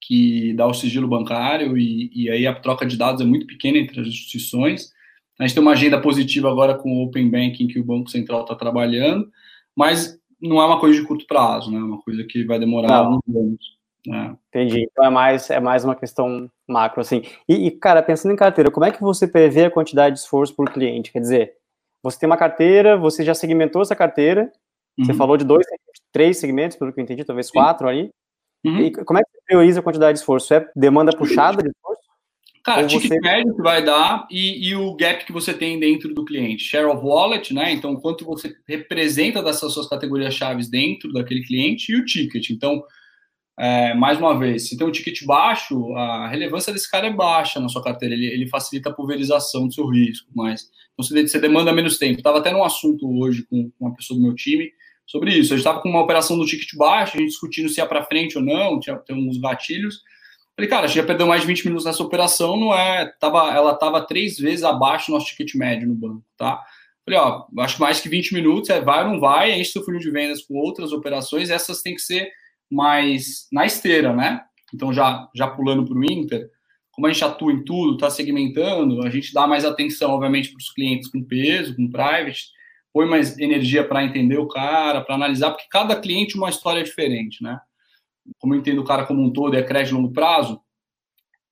[0.00, 3.78] Que dá o sigilo bancário e, e aí a troca de dados é muito pequena
[3.78, 4.92] entre as instituições.
[5.38, 8.42] A gente tem uma agenda positiva agora com o Open Banking que o Banco Central
[8.42, 9.28] está trabalhando,
[9.74, 11.78] mas não é uma coisa de curto prazo, né?
[11.78, 13.74] É uma coisa que vai demorar alguns anos.
[14.06, 14.36] Né?
[14.48, 14.86] Entendi.
[14.90, 17.22] Então é mais, é mais uma questão macro, assim.
[17.48, 20.54] E, e, cara, pensando em carteira, como é que você prevê a quantidade de esforço
[20.54, 21.10] por cliente?
[21.10, 21.54] Quer dizer,
[22.04, 24.52] você tem uma carteira, você já segmentou essa carteira,
[24.98, 25.06] uhum.
[25.06, 25.64] você falou de dois,
[26.12, 28.10] três segmentos, pelo que eu entendi, talvez quatro aí.
[28.62, 28.78] Uhum.
[28.80, 30.52] E como é que você prioriza a quantidade de esforço?
[30.52, 32.04] É demanda puxada de esforço?
[32.62, 33.20] Cara, ticket você...
[33.20, 36.64] médio que vai dar e, e, o gap que você tem dentro do cliente.
[36.64, 37.72] Share of wallet, né?
[37.72, 42.50] Então, quanto você representa dessas suas categorias chaves dentro daquele cliente e o ticket.
[42.50, 42.82] Então,
[43.58, 47.60] é, mais uma vez, se tem um ticket baixo, a relevância desse cara é baixa
[47.60, 51.72] na sua carteira, ele, ele facilita a pulverização do seu risco, mas você, você demanda
[51.72, 52.18] menos tempo.
[52.18, 54.70] Estava até num assunto hoje com uma pessoa do meu time
[55.06, 55.52] sobre isso.
[55.52, 58.04] A gente estava com uma operação do ticket baixo, a gente discutindo se ia para
[58.04, 60.02] frente ou não, tinha tem uns gatilhos.
[60.56, 63.12] Falei, cara, a gente já perdeu mais de 20 minutos nessa operação, não é?
[63.18, 66.62] Tava, ela estava três vezes abaixo do nosso ticket médio no banco, tá?
[67.04, 70.00] Falei, ó, acho mais que 20 minutos, é vai ou não vai, enche seu funil
[70.00, 72.30] de vendas com outras operações, essas tem que ser
[72.70, 74.42] mais na esteira, né?
[74.72, 76.48] Então, já, já pulando para o Inter,
[76.94, 80.58] como a gente atua em tudo, está segmentando, a gente dá mais atenção, obviamente, para
[80.58, 82.50] os clientes com peso, com private,
[82.92, 87.42] põe mais energia para entender o cara, para analisar, porque cada cliente uma história diferente,
[87.42, 87.58] né?
[88.38, 90.60] Como eu entendo o cara como um todo é crédito longo prazo,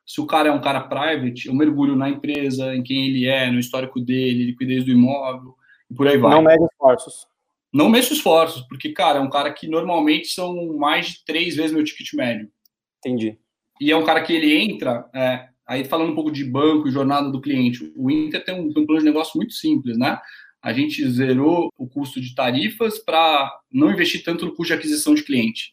[0.07, 3.51] se o cara é um cara private, eu mergulho na empresa, em quem ele é,
[3.51, 5.55] no histórico dele, liquidez do imóvel,
[5.91, 6.33] e por aí vai.
[6.33, 7.33] Não mede esforços
[7.73, 11.73] não mexo esforços, porque, cara, é um cara que normalmente são mais de três vezes
[11.73, 12.51] meu ticket médio.
[12.99, 13.39] Entendi.
[13.83, 16.93] E é um cara que ele entra, é, aí falando um pouco de banco e
[16.93, 20.21] jornada do cliente, o Inter tem um, tem um plano de negócio muito simples, né?
[20.63, 25.15] A gente zerou o custo de tarifas para não investir tanto no custo de aquisição
[25.15, 25.73] de cliente.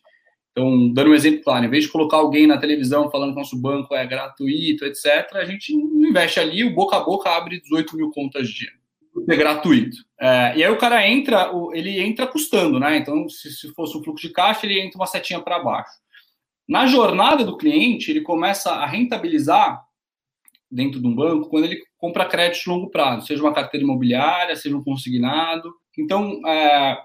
[0.52, 3.62] Então, dando um exemplo claro, em vez de colocar alguém na televisão falando que nosso
[3.62, 8.10] banco é gratuito, etc., a gente investe ali, o boca a boca abre 18 mil
[8.10, 8.72] contas dia
[9.28, 9.98] é gratuito.
[10.20, 12.98] É, e aí o cara entra, ele entra custando, né?
[12.98, 15.92] Então, se, se fosse um fluxo de caixa, ele entra uma setinha para baixo.
[16.70, 19.84] Na jornada do cliente, ele começa a rentabilizar
[20.70, 24.56] dentro de um banco quando ele compra crédito de longo prazo, seja uma carteira imobiliária,
[24.56, 25.74] seja um consignado.
[25.98, 26.96] Então, é,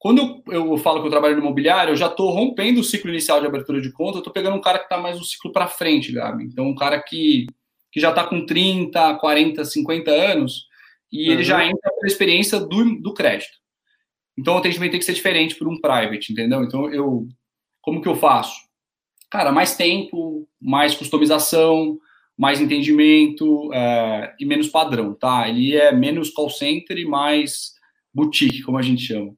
[0.00, 3.08] quando eu, eu, falo que eu trabalho no imobiliário, eu já estou rompendo o ciclo
[3.08, 5.52] inicial de abertura de conta, eu estou pegando um cara que está mais um ciclo
[5.52, 6.44] para frente, Gabi.
[6.46, 7.46] Então, um cara que,
[7.92, 10.66] que já está com 30, 40, 50 anos,
[11.12, 11.34] e uhum.
[11.34, 13.62] ele já entra pela experiência do, do crédito.
[14.36, 16.64] Então o atendimento tem que ser diferente por um private, entendeu?
[16.64, 17.28] Então eu,
[17.80, 18.56] como que eu faço?
[19.34, 21.98] Cara, mais tempo, mais customização,
[22.38, 25.48] mais entendimento é, e menos padrão, tá?
[25.48, 27.72] Ele é menos call center e mais
[28.14, 29.34] boutique, como a gente chama.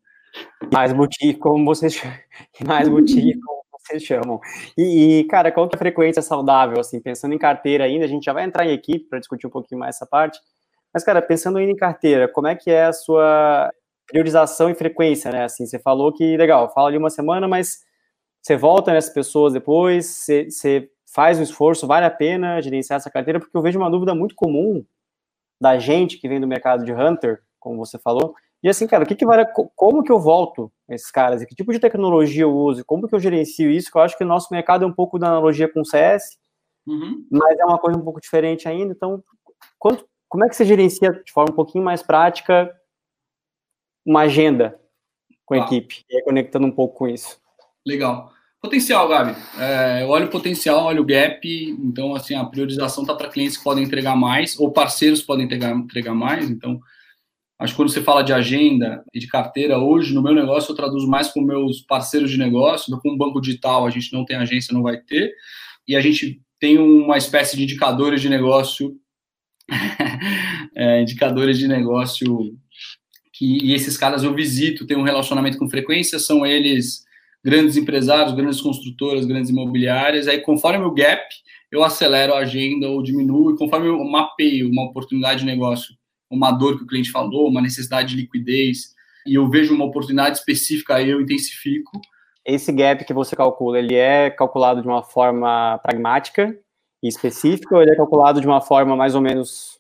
[0.71, 1.99] Mais boutique, como vocês
[2.63, 4.39] mais boutique, como vocês chamam.
[4.77, 8.09] E, e, cara, qual que é a frequência saudável, assim, pensando em carteira ainda, a
[8.09, 10.39] gente já vai entrar em equipe para discutir um pouquinho mais essa parte,
[10.93, 13.73] mas, cara, pensando ainda em carteira, como é que é a sua
[14.07, 15.45] priorização e frequência, né?
[15.45, 17.86] Assim, você falou que, legal, fala de uma semana, mas
[18.47, 23.11] você volta nessas pessoas depois, você, você faz um esforço, vale a pena gerenciar essa
[23.11, 24.87] carteira, porque eu vejo uma dúvida muito comum
[25.61, 29.07] da gente que vem do mercado de Hunter, como você falou, e assim, cara, o
[29.07, 32.85] que que vale, como que eu volto esses caras, que tipo de tecnologia eu uso,
[32.85, 35.19] como que eu gerencio isso, que eu acho que o nosso mercado é um pouco
[35.19, 36.39] da analogia com o CS,
[36.87, 37.27] uhum.
[37.29, 39.25] mas é uma coisa um pouco diferente ainda, então,
[39.77, 42.73] quanto, como é que você gerencia de forma um pouquinho mais prática
[44.07, 44.81] uma agenda
[45.45, 45.61] com a ah.
[45.63, 46.05] equipe?
[46.09, 47.41] E aí, conectando um pouco com isso.
[47.85, 48.36] Legal.
[48.67, 49.37] Potencial, Gabi.
[49.61, 51.41] É, eu olho o potencial, olho o gap.
[51.85, 55.45] Então, assim, a priorização está para clientes que podem entregar mais ou parceiros que podem
[55.45, 56.51] entregar, entregar mais.
[56.51, 56.81] Então,
[57.61, 60.75] acho que quando você fala de agenda e de carteira, hoje no meu negócio eu
[60.75, 62.99] traduzo mais com meus parceiros de negócio.
[62.99, 65.33] Com o banco digital, a gente não tem agência, não vai ter.
[65.87, 68.97] E a gente tem uma espécie de indicadores de negócio
[70.75, 72.53] é, indicadores de negócio
[73.33, 77.06] que, e esses caras eu visito, tenho um relacionamento com frequência, são eles
[77.47, 80.27] grandes empresários, grandes construtoras, grandes imobiliárias.
[80.27, 81.23] Aí, conforme o gap,
[81.71, 85.95] eu acelero a agenda ou diminuo, e conforme eu mapeio uma oportunidade de negócio,
[86.29, 90.39] uma dor que o cliente falou, uma necessidade de liquidez, e eu vejo uma oportunidade
[90.39, 92.01] específica, aí eu intensifico.
[92.45, 96.53] Esse gap que você calcula, ele é calculado de uma forma pragmática
[97.01, 99.77] e específica, ou ele é calculado de uma forma mais ou menos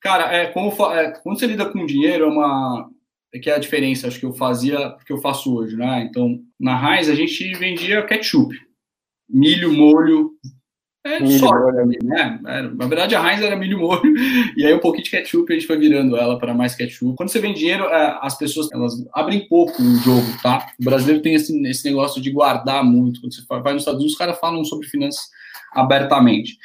[0.00, 2.88] Cara, é, como, é, quando você lida com dinheiro, é uma.
[3.32, 6.06] É que é a diferença, acho que eu fazia, que eu faço hoje, né?
[6.08, 8.54] Então, na Heinz, a gente vendia ketchup,
[9.28, 10.32] milho, molho,
[11.04, 11.86] é milho, só, molho.
[12.02, 12.40] né?
[12.46, 14.14] Era, na verdade, a Heinz era milho, molho,
[14.56, 17.14] e aí um pouquinho de ketchup, a gente foi virando ela para mais ketchup.
[17.16, 20.66] Quando você vende dinheiro, é, as pessoas, elas abrem pouco o jogo, tá?
[20.80, 23.20] O brasileiro tem esse, esse negócio de guardar muito.
[23.20, 25.28] Quando você vai nos Estados Unidos, os caras falam sobre finanças
[25.72, 26.56] abertamente.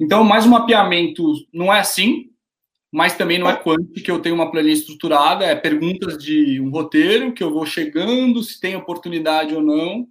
[0.00, 2.30] Então, mais um mapeamento não é assim,
[2.92, 6.70] mas também não é quanto que eu tenho uma planilha estruturada, é perguntas de um
[6.70, 10.06] roteiro que eu vou chegando, se tem oportunidade ou não,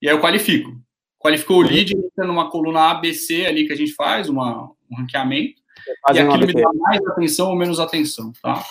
[0.00, 0.70] e aí eu qualifico.
[1.18, 5.60] Qualificou o lead, entra numa coluna ABC ali que a gente faz, uma, um ranqueamento,
[6.12, 8.62] e aquilo me dá mais atenção ou menos atenção, tá?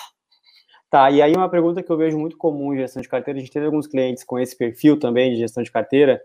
[0.90, 3.42] Tá, e aí uma pergunta que eu vejo muito comum em gestão de carteira, a
[3.42, 6.20] gente tem alguns clientes com esse perfil também de gestão de carteira,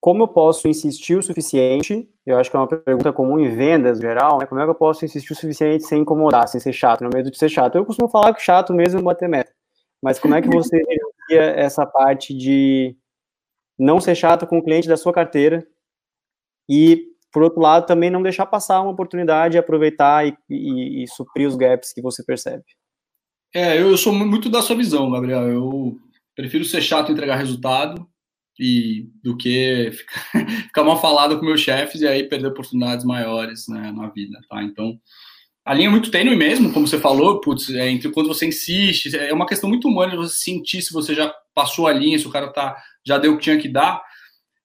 [0.00, 2.08] como eu posso insistir o suficiente?
[2.24, 4.46] Eu acho que é uma pergunta comum em vendas em geral, né?
[4.46, 7.30] Como é que eu posso insistir o suficiente sem incomodar, sem ser chato, no medo
[7.30, 7.76] de ser chato?
[7.76, 9.52] Eu costumo falar que chato mesmo é bater meta.
[10.02, 10.78] Mas como é que você
[11.28, 12.96] gerencia essa parte de
[13.78, 15.66] não ser chato com o cliente da sua carteira
[16.66, 21.46] e, por outro lado, também não deixar passar uma oportunidade, aproveitar e, e, e suprir
[21.46, 22.64] os gaps que você percebe?
[23.52, 25.46] É, eu, eu sou muito da sua visão, Gabriel.
[25.46, 25.98] Eu
[26.34, 28.08] prefiro ser chato e entregar resultado
[28.62, 30.22] e do que ficar,
[30.68, 34.62] ficar mal falado com meus chefes e aí perder oportunidades maiores né, na vida, tá?
[34.62, 35.00] Então,
[35.64, 39.16] a linha é muito tênue mesmo, como você falou, putz, é, entre quando você insiste,
[39.16, 42.26] é uma questão muito humana de você sentir se você já passou a linha, se
[42.26, 44.02] o cara tá, já deu o que tinha que dar,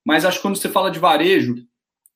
[0.05, 1.55] mas acho que quando você fala de varejo,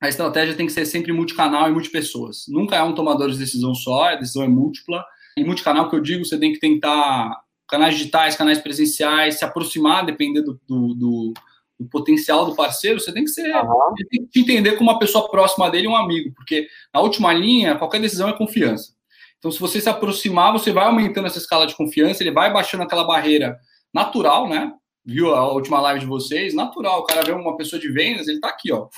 [0.02, 2.44] a estratégia tem que ser sempre multicanal e multipessoas.
[2.50, 5.04] Nunca é um tomador de decisão só, a decisão é múltipla.
[5.38, 7.38] E multicanal, que eu digo, você tem que tentar
[7.68, 11.34] canais digitais, canais presenciais, se aproximar, dependendo do, do,
[11.80, 13.94] o potencial do parceiro, você tem que ser uhum.
[14.10, 18.02] tem que entender como uma pessoa próxima dele, um amigo, porque na última linha, qualquer
[18.02, 18.94] decisão é confiança.
[19.38, 22.84] Então, se você se aproximar, você vai aumentando essa escala de confiança, ele vai baixando
[22.84, 23.58] aquela barreira
[23.94, 24.74] natural, né?
[25.06, 26.54] Viu a última live de vocês?
[26.54, 27.00] Natural.
[27.00, 28.89] O cara vê uma pessoa de vendas, ele tá aqui, ó.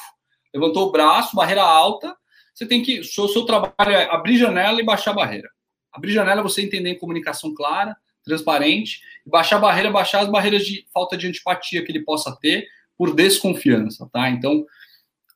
[0.53, 2.15] Levantou o braço, barreira alta.
[2.53, 2.99] Você tem que.
[2.99, 5.47] O seu, seu trabalho é abrir janela e baixar a barreira.
[5.93, 10.65] Abrir janela é você entender em comunicação clara, transparente, baixar a barreira, baixar as barreiras
[10.65, 14.29] de falta de antipatia que ele possa ter por desconfiança, tá?
[14.29, 14.65] Então,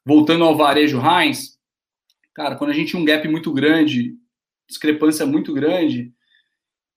[0.05, 1.57] voltando ao varejo Heinz,
[2.33, 4.13] cara, quando a gente tinha um gap muito grande,
[4.67, 6.11] discrepância muito grande,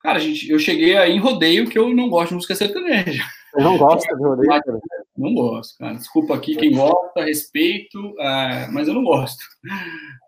[0.03, 3.25] cara, a gente, eu cheguei aí em rodeio que eu não gosto de música sertaneja.
[3.57, 4.81] Eu não gosto de rodeio, cara.
[5.17, 5.95] Não gosto, cara.
[5.95, 9.43] Desculpa aqui quem gosta, respeito, é, mas eu não gosto.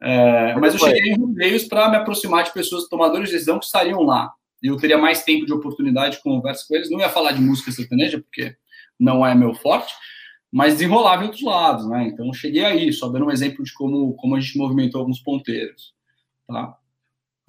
[0.03, 3.67] É, mas eu cheguei em rodeios para me aproximar de pessoas, tomadores de decisão que
[3.67, 6.91] estariam lá eu teria mais tempo de oportunidade de conversa com eles.
[6.91, 8.57] Não ia falar de música sertaneja, porque
[8.99, 9.95] não é meu forte,
[10.53, 12.09] mas desenrolava em outros lados, né?
[12.09, 15.95] Então, cheguei aí, só dando um exemplo de como, como a gente movimentou alguns ponteiros,
[16.47, 16.77] tá?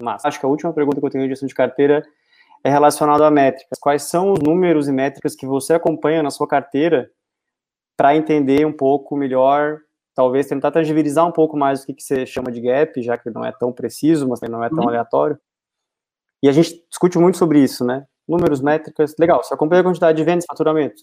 [0.00, 2.02] Mas acho que a última pergunta que eu tenho de gestão de carteira
[2.64, 3.78] é relacionada a métricas.
[3.80, 7.10] Quais são os números e métricas que você acompanha na sua carteira
[7.96, 9.78] para entender um pouco melhor,
[10.14, 13.30] talvez tentar tangibilizar um pouco mais o que, que você chama de gap, já que
[13.30, 14.88] não é tão preciso, mas não é tão uhum.
[14.88, 15.38] aleatório?
[16.42, 18.04] E a gente discute muito sobre isso, né?
[18.28, 19.42] Números, métricas, legal.
[19.42, 21.02] Você acompanha a quantidade de vendas, faturamento?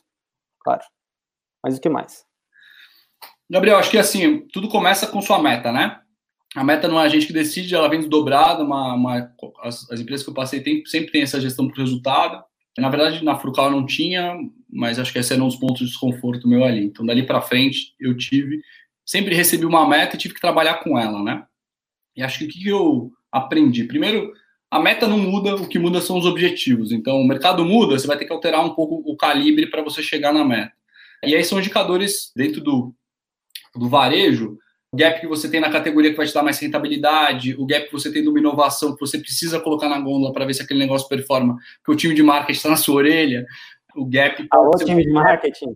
[0.62, 0.82] Claro.
[1.63, 2.25] Mas o que mais?
[3.49, 5.99] Gabriel, acho que assim, tudo começa com sua meta, né?
[6.56, 8.63] A meta não é a gente que decide, ela vem dobrada.
[8.63, 12.43] Uma, uma as, as, empresas que eu passei tem, sempre tem essa gestão por resultado.
[12.78, 14.36] Na verdade, na Frucal não tinha,
[14.69, 16.86] mas acho que esse era um dos pontos de desconforto meu ali.
[16.86, 18.62] Então, dali para frente, eu tive,
[19.06, 21.45] sempre recebi uma meta e tive que trabalhar com ela, né?
[22.15, 23.84] E acho que o que eu aprendi?
[23.84, 24.34] Primeiro,
[24.71, 26.91] a meta não muda, o que muda são os objetivos.
[26.91, 30.03] Então, o mercado muda, você vai ter que alterar um pouco o calibre para você
[30.03, 30.71] chegar na meta.
[31.23, 32.93] E aí são indicadores dentro do,
[33.75, 34.58] do varejo,
[34.91, 37.88] o gap que você tem na categoria que vai te dar mais rentabilidade, o gap
[37.88, 40.62] que você tem de uma inovação que você precisa colocar na gôndola para ver se
[40.62, 43.45] aquele negócio performa, que o time de marketing está na sua orelha,
[43.95, 44.47] o gap...
[44.51, 45.73] Alô, time de marketing!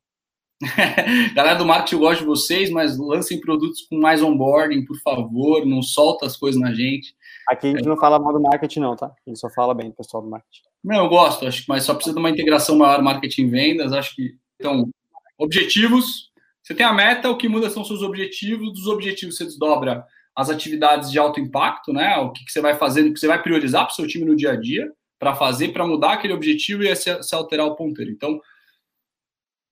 [1.35, 5.65] Galera do marketing, eu gosto de vocês, mas lancem produtos com mais onboarding, por favor,
[5.65, 7.13] não solta as coisas na gente.
[7.49, 7.89] Aqui a gente é.
[7.89, 9.07] não fala mal do marketing, não, tá?
[9.07, 10.61] A gente só fala bem do pessoal do marketing.
[10.83, 13.93] Não, eu gosto, acho, mas só precisa de uma integração maior marketing e vendas.
[13.93, 14.35] Acho que.
[14.59, 14.89] Então,
[15.37, 16.31] objetivos.
[16.61, 18.71] Você tem a meta, o que muda são seus objetivos.
[18.71, 22.17] Dos objetivos você desdobra as atividades de alto impacto, né?
[22.17, 24.25] O que, que você vai fazendo, o que você vai priorizar para o seu time
[24.25, 27.75] no dia a dia, para fazer para mudar aquele objetivo e se, se, alterar o
[27.75, 28.11] ponteiro.
[28.11, 28.41] Então,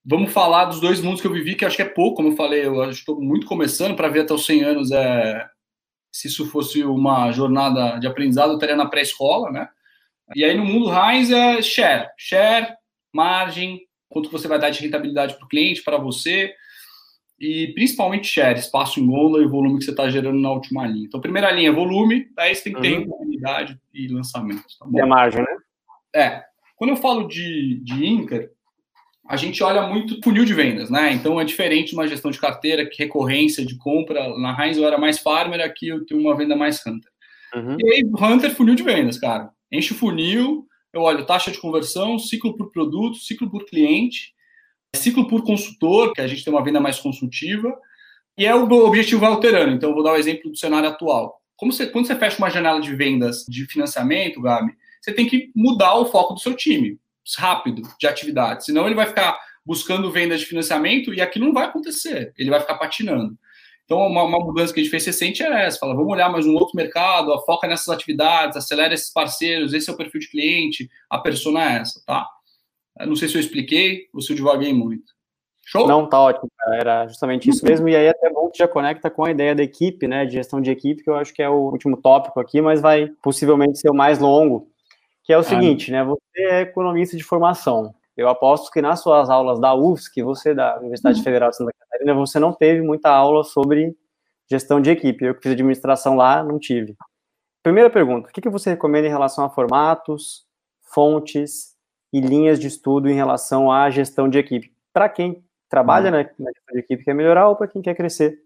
[0.06, 2.36] vamos falar dos dois mundos que eu vivi, que acho que é pouco, como eu
[2.36, 4.92] falei, eu estou muito começando para ver até os 100 anos.
[4.92, 5.50] É,
[6.12, 9.70] se isso fosse uma jornada de aprendizado, eu estaria na pré-escola, né?
[10.36, 12.74] E aí no mundo Heinz é share, share,
[13.14, 16.54] margem, quanto você vai dar de rentabilidade para o cliente, para você,
[17.40, 21.06] e principalmente share, espaço em gôndola e volume que você está gerando na última linha.
[21.06, 23.78] Então, primeira linha é volume, daí você tem que ter uhum.
[23.94, 24.64] e lançamento.
[24.80, 25.58] Tá e a margem, né?
[26.14, 26.44] É.
[26.76, 28.52] Quando eu falo de, de Inter,
[29.28, 31.14] a gente olha muito funil de vendas, né?
[31.14, 34.38] Então é diferente de uma gestão de carteira, que recorrência de compra.
[34.38, 37.10] Na Heinz eu era mais farmer, aqui eu tenho uma venda mais hunter.
[37.56, 37.78] Uhum.
[37.80, 39.50] E aí, Hunter, funil de vendas, cara.
[39.72, 44.34] Enche o funil, eu olho taxa de conversão, ciclo por produto, ciclo por cliente
[44.96, 47.74] ciclo por consultor, que a gente tem uma venda mais consultiva,
[48.38, 49.74] e é o objetivo vai alterando.
[49.74, 51.40] Então, eu vou dar o um exemplo do cenário atual.
[51.56, 55.52] Como você, quando você fecha uma janela de vendas de financiamento, Gabi, você tem que
[55.56, 57.00] mudar o foco do seu time
[57.38, 61.66] rápido de atividade, senão ele vai ficar buscando vendas de financiamento e aquilo não vai
[61.66, 63.38] acontecer, ele vai ficar patinando.
[63.86, 66.46] Então, uma, uma, mudança que a gente fez recente é essa: fala, vamos olhar mais
[66.46, 70.90] um outro mercado, foca nessas atividades, acelera esses parceiros, esse é o perfil de cliente,
[71.10, 72.26] a persona é essa, tá?
[73.00, 75.12] Eu não sei se eu expliquei ou se eu divaguei muito.
[75.66, 75.88] Show?
[75.88, 76.76] Não, tá ótimo, cara.
[76.78, 77.88] Era justamente isso mesmo.
[77.88, 80.26] E aí até bom que já conecta com a ideia da equipe, né?
[80.26, 83.10] De gestão de equipe, que eu acho que é o último tópico aqui, mas vai
[83.22, 84.71] possivelmente ser o mais longo.
[85.24, 86.04] Que é o ah, seguinte, né?
[86.04, 87.94] Você é economista de formação.
[88.18, 91.24] Eu aposto que nas suas aulas da UFSC, você da Universidade uhum.
[91.24, 93.96] Federal de Santa Catarina, você não teve muita aula sobre
[94.50, 95.24] gestão de equipe.
[95.24, 96.96] Eu que fiz administração lá, não tive.
[97.64, 100.46] Primeira pergunta: o que você recomenda em relação a formatos,
[100.82, 101.72] fontes,
[102.14, 104.74] e linhas de estudo em relação à gestão de equipe.
[104.92, 106.18] Para quem trabalha uhum.
[106.40, 108.40] na gestão de equipe quer melhorar, ou para quem quer crescer,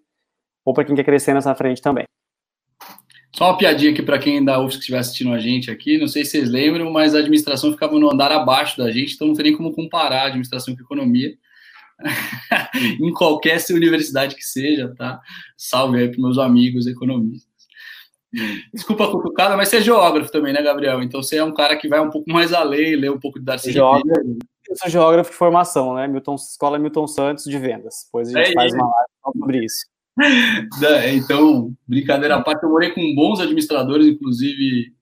[0.64, 2.06] ou para quem quer crescer nessa frente também.
[3.36, 6.24] Só uma piadinha aqui para quem da UFSC estiver assistindo a gente aqui, não sei
[6.24, 9.45] se vocês lembram, mas a administração ficava no andar abaixo da gente, então não tem
[9.45, 11.34] nem como comparar a administração com a economia.
[13.02, 15.19] em qualquer universidade que seja, tá?
[15.58, 17.54] Salve aí para meus amigos economistas.
[18.74, 21.02] Desculpa a cutucada, mas você é geógrafo também, né, Gabriel?
[21.02, 23.45] Então você é um cara que vai um pouco mais além, lê um pouco de
[23.45, 24.38] Darcy geógrafo,
[24.69, 26.08] Eu sou geógrafo de formação, né?
[26.08, 28.06] Milton, Escola Milton Santos de vendas.
[28.06, 29.95] Depois a gente é faz uma live sobre isso.
[31.13, 34.93] Então, brincadeira à parte, eu morei com bons administradores, inclusive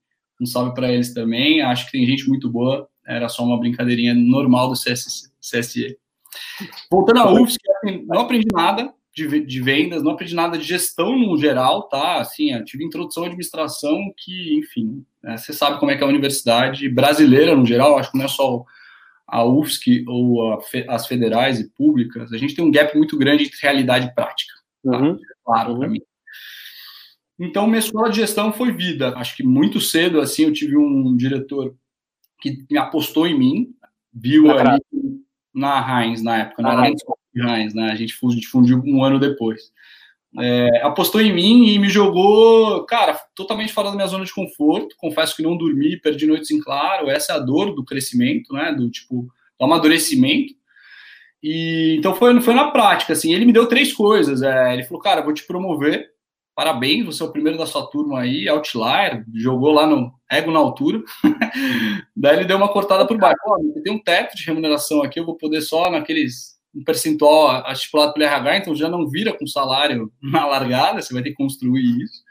[0.42, 1.62] um salve para eles também.
[1.62, 2.88] Acho que tem gente muito boa.
[3.06, 5.98] Era só uma brincadeirinha normal do CS, CSE.
[6.90, 11.18] Voltando à UFSC, assim, não aprendi nada, de, de, vendas, não aprendi nada de gestão
[11.18, 12.20] no geral, tá?
[12.20, 16.10] Assim, tive introdução à administração que, enfim, né, você sabe como é que é a
[16.10, 18.66] universidade brasileira no geral, acho que não é só
[19.28, 23.44] a UFSC ou a, as federais e públicas, a gente tem um gap muito grande
[23.44, 24.54] entre realidade e prática.
[24.84, 24.98] Tá?
[24.98, 25.20] Uhum.
[25.46, 25.80] Claro uhum.
[25.80, 26.02] para mim.
[27.40, 29.10] Então, minha escola de gestão foi vida.
[29.18, 31.76] Acho que muito cedo, assim, eu tive um diretor
[32.40, 33.76] que me apostou em mim,
[34.14, 34.82] viu na ali
[35.54, 37.02] na Heinz, na época, na, na Heinz
[37.34, 37.92] reais, né?
[37.92, 39.72] A gente difundiu um ano depois.
[40.40, 44.96] É, apostou em mim e me jogou, cara, totalmente fora da minha zona de conforto.
[44.98, 47.10] Confesso que não dormi, perdi noites em claro.
[47.10, 48.74] Essa é a dor do crescimento, né?
[48.74, 49.28] Do tipo,
[49.60, 50.56] do amadurecimento.
[51.44, 53.34] E então foi, foi na prática, assim.
[53.34, 54.42] Ele me deu três coisas.
[54.42, 56.10] É, ele falou, cara, vou te promover.
[56.56, 60.60] Parabéns, você é o primeiro da sua turma aí, outlier, jogou lá no ego na
[60.60, 61.02] altura.
[62.16, 63.38] Daí ele deu uma cortada por baixo.
[63.84, 68.26] Tem um teto de remuneração aqui, eu vou poder só naqueles um percentual estipulado pelo
[68.26, 72.22] RH, então já não vira com salário na largada, você vai ter que construir isso.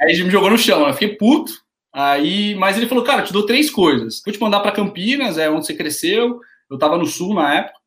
[0.00, 1.52] Aí ele me jogou no chão, eu fiquei puto.
[1.92, 4.22] Aí, mas ele falou, cara, te dou três coisas.
[4.24, 6.40] Vou te mandar para Campinas, é onde você cresceu.
[6.72, 7.78] Eu estava no sul na época.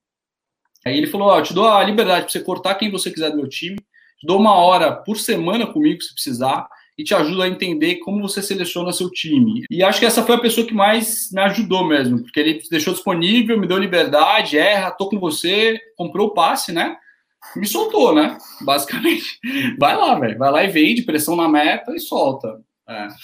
[0.86, 3.32] Aí ele falou, ó, eu te dou a liberdade para você cortar quem você quiser
[3.32, 3.78] do meu time.
[4.20, 8.22] Te dou uma hora por semana comigo se precisar e te ajuda a entender como
[8.22, 9.64] você seleciona seu time.
[9.72, 12.94] E acho que essa foi a pessoa que mais me ajudou mesmo, porque ele deixou
[12.94, 16.96] disponível, me deu liberdade, erra, tô com você, comprou o passe, né?
[17.56, 18.38] Me soltou, né?
[18.62, 19.40] Basicamente.
[19.80, 20.38] Vai lá, velho.
[20.38, 22.62] Vai lá e vende, pressão na meta e solta.
[22.88, 23.08] É.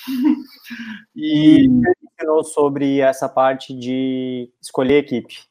[1.16, 5.51] E ensinou sobre essa parte de escolher equipe.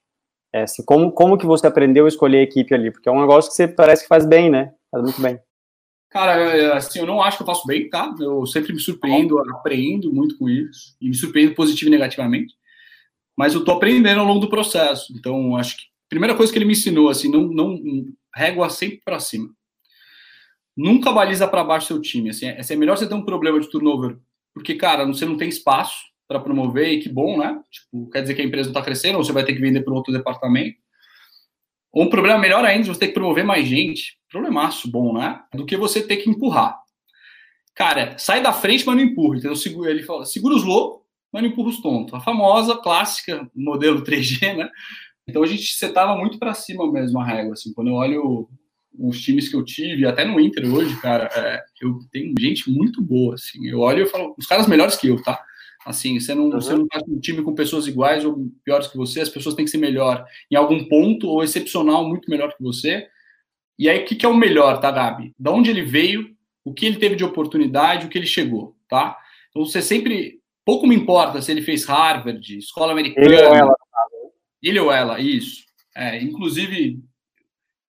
[0.53, 2.91] É, assim, como, como que você aprendeu a escolher equipe ali?
[2.91, 4.73] Porque é um negócio que você parece que faz bem, né?
[4.91, 5.39] Faz muito bem.
[6.11, 8.13] Cara, assim, eu não acho que eu faço bem, tá?
[8.19, 12.55] Eu sempre me surpreendo, aprendo muito com isso, e me surpreendo positivo e negativamente.
[13.39, 15.13] Mas eu tô aprendendo ao longo do processo.
[15.17, 17.79] Então, acho que a primeira coisa que ele me ensinou, assim, não, não
[18.35, 19.49] régua sempre para cima.
[20.77, 22.31] Nunca baliza para baixo seu time.
[22.31, 24.19] Assim, é, é melhor você ter um problema de turnover,
[24.53, 27.61] porque, cara, você não tem espaço para promover, e que bom, né?
[27.69, 29.83] Tipo, quer dizer que a empresa não está crescendo, ou você vai ter que vender
[29.83, 30.79] para outro departamento.
[31.91, 35.41] Ou um problema melhor ainda, você ter que promover mais gente problemaço bom, né?
[35.53, 36.79] Do que você ter que empurrar.
[37.75, 39.39] Cara, sai da frente, mas não empurra.
[39.39, 39.53] Então,
[39.89, 42.15] ele fala, segura os loucos, mas não empurra os tontos.
[42.15, 44.71] A famosa, clássica, modelo 3G, né?
[45.27, 47.55] Então a gente setava muito para cima mesmo a régua.
[47.55, 48.49] Assim, quando eu olho
[48.97, 53.03] os times que eu tive, até no Inter hoje, cara, é, eu tenho gente muito
[53.03, 53.35] boa.
[53.35, 55.41] Assim, eu olho e falo, os caras melhores que eu, tá?
[55.91, 56.53] Assim, você não, uhum.
[56.53, 59.65] você não faz um time com pessoas iguais ou piores que você, as pessoas têm
[59.65, 63.07] que ser melhor em algum ponto ou excepcional, muito melhor que você.
[63.79, 65.35] E aí, o que, que é o melhor, tá, Gabi?
[65.39, 66.35] Da onde ele veio,
[66.65, 69.17] o que ele teve de oportunidade, o que ele chegou, tá?
[69.51, 70.41] Então, você sempre.
[70.65, 73.27] Pouco me importa se ele fez Harvard, escola americana.
[73.27, 73.77] Ele ou ela.
[74.63, 75.65] Ele ou ela, isso.
[75.97, 77.01] É, inclusive,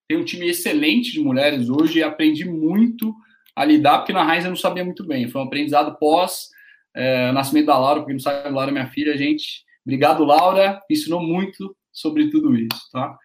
[0.08, 3.14] tem um time excelente de mulheres hoje e aprendi muito
[3.56, 5.28] a lidar, porque na Raiz eu não sabia muito bem.
[5.28, 6.50] Foi um aprendizado pós
[6.96, 9.64] é, nascimento da Laura, porque não sabe, Laura é minha filha, gente.
[9.86, 13.18] Obrigado, Laura, ensinou muito sobre tudo isso, tá?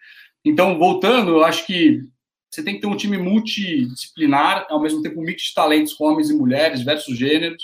[0.44, 2.00] Então, voltando, eu acho que
[2.50, 6.04] você tem que ter um time multidisciplinar, ao mesmo tempo um mix de talentos com
[6.04, 7.62] homens e mulheres, diversos gêneros,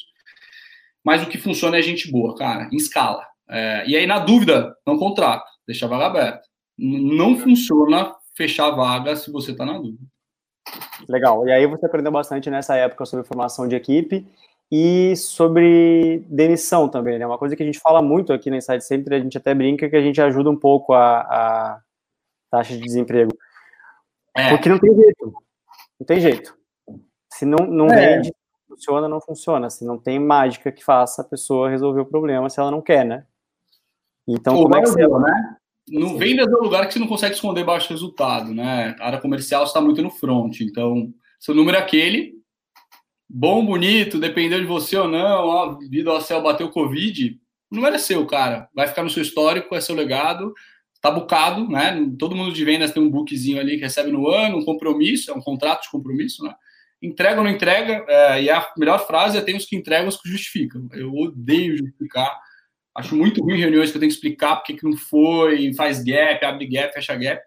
[1.04, 3.26] mas o que funciona é gente boa, cara, em escala.
[3.48, 6.42] É, e aí, na dúvida, não contrata, deixa a vaga aberta.
[6.78, 10.04] Não funciona fechar a vaga se você está na dúvida.
[11.08, 11.46] Legal.
[11.46, 14.26] E aí você aprendeu bastante nessa época sobre formação de equipe
[14.74, 17.26] e sobre demissão também, né?
[17.26, 19.86] Uma coisa que a gente fala muito aqui no Inside Center, a gente até brinca
[19.86, 21.80] que a gente ajuda um pouco a, a
[22.50, 23.36] taxa de desemprego.
[24.34, 24.48] É.
[24.48, 25.32] Porque não tem jeito.
[26.00, 26.56] Não tem jeito.
[27.30, 28.14] Se não, não é.
[28.14, 28.32] rende,
[28.66, 29.68] funciona, não funciona.
[29.68, 33.04] Se não tem mágica que faça a pessoa resolver o problema se ela não quer,
[33.04, 33.26] né?
[34.26, 35.06] Então, como é que você...
[35.06, 35.56] Né?
[35.90, 38.96] No vendas é o lugar que você não consegue esconder baixo resultado, né?
[38.98, 40.60] A área comercial está muito no front.
[40.62, 42.41] Então, seu número é aquele,
[43.34, 47.98] bom, bonito, dependeu de você ou não, ó, vida ao céu bateu Covid, não era
[47.98, 48.68] seu, cara.
[48.74, 50.52] Vai ficar no seu histórico, é seu legado,
[51.00, 52.06] tá bucado, né?
[52.18, 55.34] Todo mundo de vendas tem um bookzinho ali que recebe no ano, um compromisso, é
[55.34, 56.54] um contrato de compromisso, né?
[57.00, 60.20] Entrega ou não entrega, é, e a melhor frase é tem os que entregam os
[60.20, 60.86] que justificam.
[60.92, 62.38] Eu odeio justificar.
[62.94, 66.44] Acho muito ruim reuniões que eu tenho que explicar porque que não foi, faz gap,
[66.44, 67.42] abre gap, fecha gap.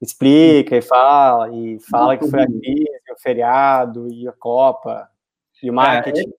[0.00, 5.08] Explica e fala, e fala muito que foi a crise, o feriado e a Copa.
[5.64, 6.30] E o marketing.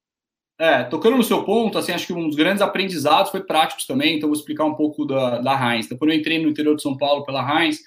[0.59, 3.85] É, é, tocando no seu ponto, assim, acho que um dos grandes aprendizados foi práticos
[3.85, 5.85] também, então vou explicar um pouco da, da Heinz.
[5.85, 7.79] Então, quando eu entrei no interior de São Paulo pela Heinz,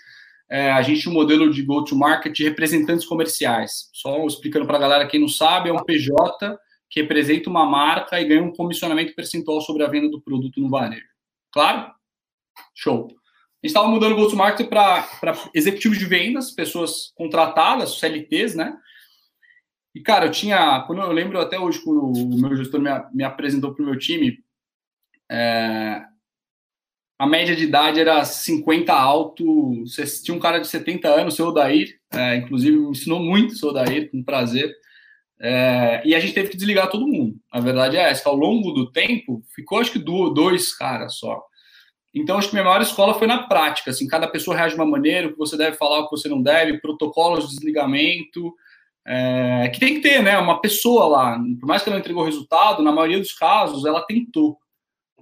[0.50, 3.88] é, a gente tinha um modelo de go-to-market de representantes comerciais.
[3.92, 6.58] Só explicando para a galera, quem não sabe, é um PJ
[6.90, 10.70] que representa uma marca e ganha um comissionamento percentual sobre a venda do produto no
[10.70, 11.06] varejo.
[11.52, 11.92] Claro?
[12.74, 13.08] Show.
[13.62, 15.06] A gente estava mudando o go-to-market para
[15.54, 18.76] executivos de vendas, pessoas contratadas, CLTs, né?
[19.94, 20.82] E, cara, eu tinha.
[20.86, 23.98] Quando eu lembro até hoje, quando o meu gestor me, me apresentou para o meu
[23.98, 24.38] time,
[25.30, 26.02] é,
[27.18, 29.84] a média de idade era 50 alto.
[30.22, 34.10] Tinha um cara de 70 anos, seu Odair, é, inclusive me ensinou muito seu Odair,
[34.10, 34.72] com prazer.
[35.40, 37.36] É, e a gente teve que desligar todo mundo.
[37.50, 41.42] A verdade é essa, ao longo do tempo, ficou acho que dois caras só.
[42.14, 43.90] Então, acho que minha maior escola foi na prática.
[43.90, 46.28] Assim, cada pessoa reage de uma maneira, o que você deve falar, o que você
[46.28, 48.54] não deve, protocolos de desligamento
[49.10, 50.36] é, que tem que ter, né?
[50.38, 54.04] Uma pessoa lá, por mais que ela não entregou resultado, na maioria dos casos ela
[54.04, 54.58] tentou.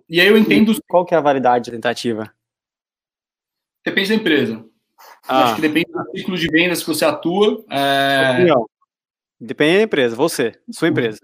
[0.09, 0.73] E aí eu entendo.
[0.73, 2.29] E qual que é a validade da tentativa?
[3.85, 4.65] Depende da empresa.
[5.29, 5.45] Ah.
[5.45, 7.65] Acho que depende do ciclo de vendas que você atua.
[7.71, 8.45] É...
[8.45, 8.67] Não.
[9.41, 11.21] Depende da empresa, você, sua empresa.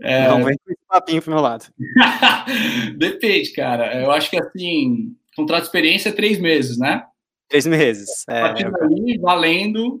[0.00, 0.28] É...
[0.28, 1.66] Não vem com esse papinho pro meu lado.
[2.96, 4.00] depende, cara.
[4.00, 7.04] Eu acho que assim, contrato de experiência é três meses, né?
[7.48, 8.24] Três meses.
[8.28, 10.00] É, ali, valendo.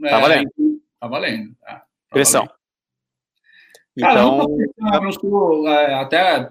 [0.00, 0.48] Tá valendo.
[0.48, 0.73] É,
[1.04, 1.54] Tá valendo.
[1.60, 2.48] Tá, tá Pressão.
[4.00, 4.46] Cara, então,
[4.94, 6.50] eu não sou, é, até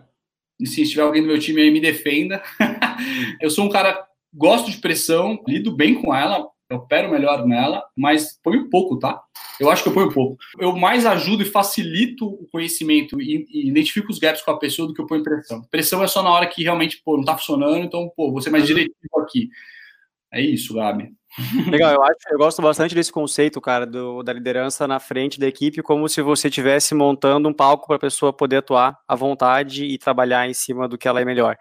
[0.63, 2.41] se tiver alguém do meu time aí, me defenda.
[3.41, 7.83] eu sou um cara, gosto de pressão, lido bem com ela, eu opero melhor nela,
[7.97, 9.23] mas ponho pouco, tá?
[9.59, 10.37] Eu acho que eu ponho pouco.
[10.59, 14.87] Eu mais ajudo e facilito o conhecimento e, e identifico os gaps com a pessoa
[14.87, 15.63] do que eu ponho pressão.
[15.71, 18.51] Pressão é só na hora que realmente, pô, não tá funcionando, então, pô, vou ser
[18.51, 18.67] mais uhum.
[18.67, 19.49] diretivo aqui.
[20.34, 21.13] É isso, Gabi.
[21.69, 25.47] Legal, eu acho, eu gosto bastante desse conceito, cara, do, da liderança na frente da
[25.47, 29.86] equipe, como se você estivesse montando um palco para a pessoa poder atuar à vontade
[29.86, 31.55] e trabalhar em cima do que ela é melhor.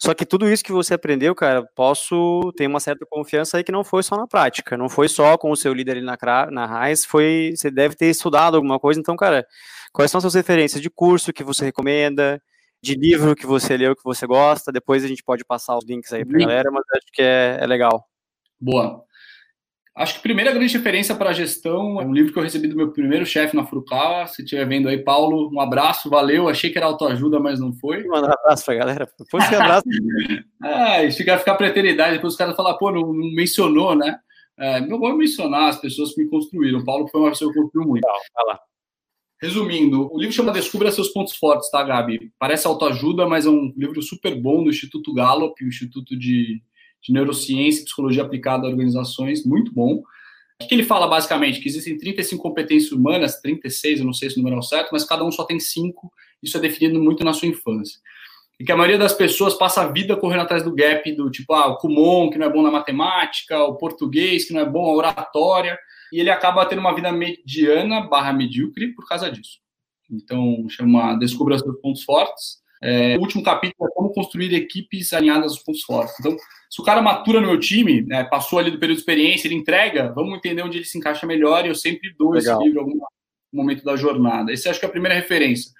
[0.00, 3.70] Só que tudo isso que você aprendeu, cara, posso ter uma certa confiança aí que
[3.70, 6.16] não foi só na prática, não foi só com o seu líder ali na,
[6.50, 9.46] na RAIS, foi, você deve ter estudado alguma coisa, então, cara,
[9.92, 12.42] quais são as suas referências de curso que você recomenda,
[12.82, 16.12] de livro que você leu, que você gosta, depois a gente pode passar os links
[16.12, 18.04] aí pra galera, mas acho que é, é legal.
[18.62, 19.02] Boa.
[19.94, 22.66] Acho que a primeira grande referência para a gestão é um livro que eu recebi
[22.66, 24.26] do meu primeiro chefe na Furukawa.
[24.26, 26.48] Se estiver vendo aí, Paulo, um abraço, valeu.
[26.48, 28.02] Achei que era autoajuda, mas não foi.
[28.04, 29.08] Manda um abraço para a galera.
[29.18, 29.84] Depois que abraço.
[30.62, 32.14] ah, fica, ficar para a eternidade.
[32.14, 34.18] Depois os caras falam, pô, não, não mencionou, né?
[34.58, 36.78] É, não vou mencionar as pessoas que me construíram.
[36.78, 38.06] O Paulo foi uma pessoa que construiu muito.
[38.06, 38.60] Não, vai lá.
[39.42, 42.32] Resumindo, o livro chama Descubra Seus Pontos Fortes, tá, Gabi?
[42.38, 46.62] Parece autoajuda, mas é um livro super bom do Instituto Gallup, o Instituto de,
[47.02, 50.02] de Neurociência e Psicologia Aplicada a Organizações, muito bom.
[50.62, 51.60] O que ele fala, basicamente?
[51.60, 55.04] Que existem 35 competências humanas, 36, eu não sei se o número é certo, mas
[55.04, 56.12] cada um só tem cinco.
[56.42, 57.98] Isso é definido muito na sua infância.
[58.60, 61.52] E que a maioria das pessoas passa a vida correndo atrás do gap, do tipo,
[61.52, 64.84] ah, o Kumon, que não é bom na matemática, o português, que não é bom
[64.84, 65.76] a oratória
[66.12, 69.58] e ele acaba tendo uma vida mediana barra medíocre por causa disso.
[70.10, 72.61] Então, chama Descubra seus pontos fortes.
[72.82, 76.14] É, o último capítulo é como construir equipes alinhadas aos pontos fortes.
[76.18, 76.36] Então,
[76.68, 79.54] se o cara matura no meu time, né, passou ali do período de experiência, ele
[79.54, 82.58] entrega, vamos entender onde ele se encaixa melhor e eu sempre dou Legal.
[82.58, 83.00] esse livro em algum
[83.52, 84.52] momento da jornada.
[84.52, 85.70] Esse acho que é a primeira referência.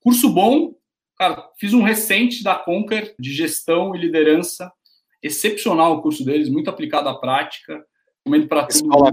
[0.00, 0.74] Curso bom,
[1.16, 4.70] cara, fiz um recente da Conquer de gestão e liderança,
[5.22, 7.82] excepcional o curso deles, muito aplicado à prática
[8.30, 8.66] recomendo para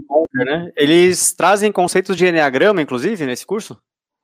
[0.08, 0.72] Conquer, né?
[0.76, 3.78] Eles trazem conceitos de Enneagrama, inclusive, nesse curso?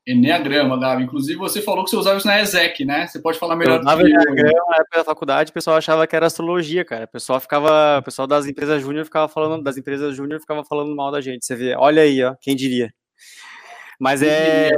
[0.05, 1.03] Enneagrama, Gabi.
[1.03, 3.07] Inclusive, você falou que você usava isso na ESEC, né?
[3.07, 3.83] Você pode falar melhor.
[3.83, 7.05] Na Enneagrama, na época da faculdade, o pessoal achava que era astrologia, cara.
[7.05, 10.95] O pessoal ficava, o pessoal das empresas júnior ficava falando, das empresas júnior ficava falando
[10.95, 11.45] mal da gente.
[11.45, 12.93] Você vê, olha aí, ó, quem diria.
[13.99, 14.71] Mas é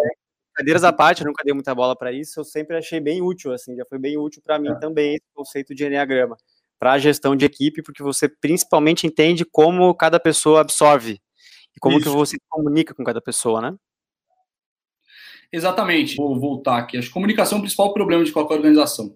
[0.56, 3.52] cadeiras à parte, eu nunca dei muita bola para isso, eu sempre achei bem útil,
[3.52, 4.76] assim, já foi bem útil para mim é.
[4.76, 6.38] também esse conceito de Enneagrama
[6.80, 11.20] para a gestão de equipe, porque você principalmente entende como cada pessoa absorve
[11.76, 12.10] e como Isso.
[12.10, 13.76] que você comunica com cada pessoa, né?
[15.56, 16.18] Exatamente.
[16.18, 16.98] Vou voltar aqui.
[16.98, 19.16] A comunicação é o principal problema de qualquer organização.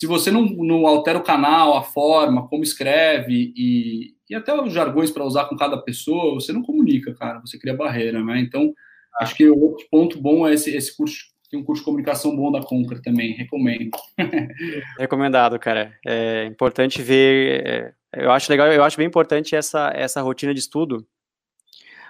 [0.00, 4.72] Se você não, não altera o canal, a forma, como escreve e, e até os
[4.72, 7.38] jargões para usar com cada pessoa, você não comunica, cara.
[7.40, 8.40] Você cria barreira, né?
[8.40, 8.72] Então,
[9.20, 12.34] acho que o outro ponto bom é esse, esse curso tem um curso de comunicação
[12.34, 13.90] bom da Conquer também, recomendo.
[14.96, 15.92] Recomendado, cara.
[16.06, 17.66] É importante ver.
[17.66, 21.04] É, eu acho legal, eu acho bem importante essa, essa rotina de estudo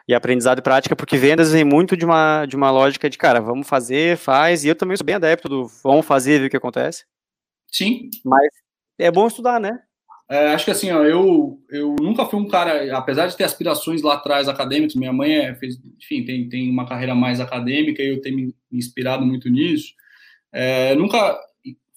[0.06, 3.40] e aprendizado e prática, porque vendas vem muito de uma, de uma lógica de, cara,
[3.40, 6.50] vamos fazer, faz, e eu também sou bem adepto do vamos fazer e ver o
[6.50, 7.04] que acontece.
[7.70, 8.10] Sim.
[8.24, 8.48] Mas
[8.98, 9.80] é bom estudar, né?
[10.28, 14.00] É, acho que assim, ó, eu, eu nunca fui um cara, apesar de ter aspirações
[14.00, 18.10] lá atrás acadêmicas, minha mãe é, fez, enfim, tem, tem uma carreira mais acadêmica e
[18.10, 19.92] eu tenho me inspirado muito nisso.
[20.52, 21.36] É, nunca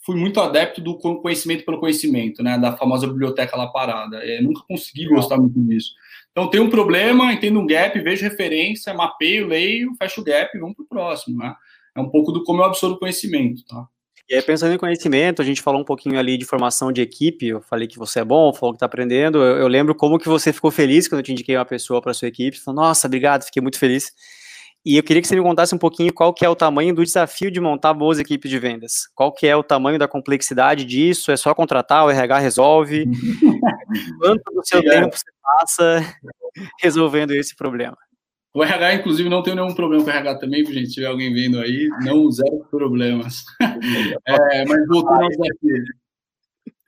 [0.05, 4.17] fui muito adepto do conhecimento pelo conhecimento, né, da famosa biblioteca lá parada.
[4.17, 5.93] É, nunca consegui gostar muito disso.
[6.31, 10.59] Então, tem um problema, entendo um gap, vejo referência, mapeio, leio, fecho o gap e
[10.59, 11.55] vamos para o próximo, né?
[11.95, 13.85] É um pouco do como eu absorvo conhecimento, tá?
[14.27, 17.47] E aí, pensando em conhecimento, a gente falou um pouquinho ali de formação de equipe,
[17.47, 20.27] eu falei que você é bom, falou que está aprendendo, eu, eu, lembro como que
[20.27, 23.43] você ficou feliz quando eu te indiquei uma pessoa para sua equipe, falou, nossa, obrigado,
[23.43, 24.11] fiquei muito feliz.
[24.85, 27.03] E eu queria que você me contasse um pouquinho qual que é o tamanho do
[27.03, 29.07] desafio de montar boas equipes de vendas.
[29.15, 31.31] Qual que é o tamanho da complexidade disso?
[31.31, 33.05] É só contratar, o RH resolve?
[34.19, 34.83] Quanto do seu é.
[34.83, 36.15] tempo você passa
[36.81, 37.97] resolvendo esse problema?
[38.53, 40.87] O RH, inclusive, não tem nenhum problema com o RH também, gente.
[40.87, 43.43] Se tiver alguém vendo aí, não zero problemas.
[44.27, 45.83] é, mas voltando ao desafio.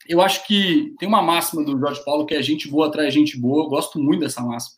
[0.07, 3.39] Eu acho que tem uma máxima do Jorge Paulo que é gente boa atrai gente
[3.39, 3.63] boa.
[3.63, 4.77] Eu gosto muito dessa máxima.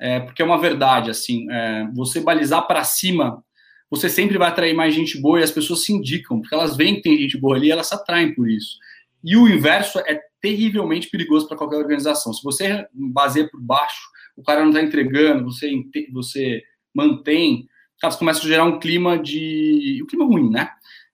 [0.00, 1.46] É, porque é uma verdade, assim.
[1.50, 3.44] É, você balizar para cima,
[3.90, 6.96] você sempre vai atrair mais gente boa e as pessoas se indicam, porque elas veem
[6.96, 8.78] que tem gente boa ali e elas se atraem por isso.
[9.22, 12.32] E o inverso é terrivelmente perigoso para qualquer organização.
[12.32, 14.00] Se você baseia por baixo,
[14.34, 15.70] o cara não está entregando, você,
[16.12, 16.62] você
[16.94, 17.68] mantém,
[18.00, 20.00] cara, você começa a gerar um clima de.
[20.02, 20.70] um clima ruim, né?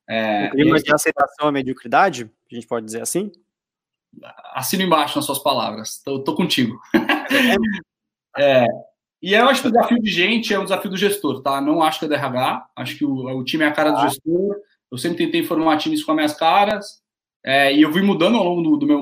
[0.09, 3.33] É, um clima de aceitação à mediocridade, a gente pode dizer assim?
[4.55, 6.79] Assino embaixo nas suas palavras, tô contigo.
[6.95, 7.57] é,
[9.23, 11.61] e eu acho que o desafio de gente é o desafio do gestor, tá?
[11.61, 13.99] Não acho que é do RH, acho que o, o time é a cara do
[13.99, 14.09] ah.
[14.09, 14.57] gestor.
[14.91, 17.03] Eu sempre tentei formar times com as minhas caras,
[17.47, 19.01] é, e eu fui mudando ao longo do, do, meu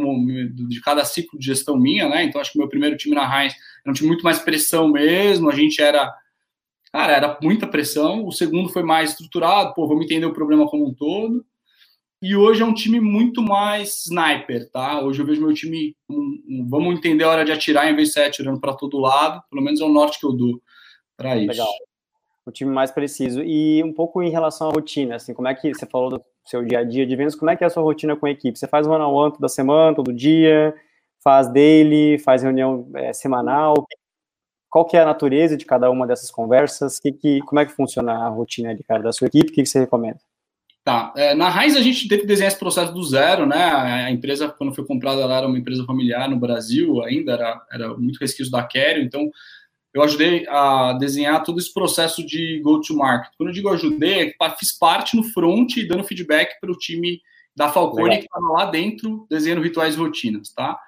[0.69, 2.25] de cada ciclo de gestão minha, né?
[2.25, 4.89] Então acho que o meu primeiro time na Heinz era um time muito mais pressão
[4.89, 5.49] mesmo.
[5.49, 6.15] A gente era,
[6.93, 8.27] cara, era muita pressão.
[8.27, 11.43] O segundo foi mais estruturado, pô, vamos entender o problema como um todo.
[12.25, 14.99] E hoje é um time muito mais sniper, tá?
[15.03, 18.09] Hoje eu vejo meu time, um, um, vamos entender a hora de atirar em vez
[18.09, 19.43] de sair atirando para todo lado.
[19.51, 20.59] Pelo menos é o norte que eu dou
[21.19, 21.49] para isso.
[21.49, 21.69] Legal.
[22.47, 23.43] O time mais preciso.
[23.43, 26.65] E um pouco em relação à rotina, assim, como é que você falou do seu
[26.65, 28.59] dia a dia de vendas, como é que é a sua rotina com a equipe?
[28.59, 30.75] Você faz one-on-one toda semana, todo dia?
[31.23, 32.19] Faz daily?
[32.19, 33.87] Faz reunião é, semanal?
[34.71, 36.99] Qual que é a natureza de cada uma dessas conversas?
[36.99, 39.51] Que, que, como é que funciona a rotina de cara, da sua equipe?
[39.51, 40.21] O que, que você recomenda?
[40.85, 41.15] Tá.
[41.17, 43.57] É, na Raiz a gente teve que desenhar esse processo do zero, né?
[43.57, 47.97] A empresa, quando foi comprada, ela era uma empresa familiar no Brasil ainda, era, era
[47.97, 49.31] muito resquício da Quero, então
[49.95, 53.33] eu ajudei a desenhar todo esse processo de go-to-market.
[53.39, 57.23] Quando eu digo ajudei, é fiz parte no front e dando feedback para o time
[57.57, 58.19] da Falcone Legal.
[58.19, 60.79] que estava lá dentro desenhando rituais e rotinas, tá?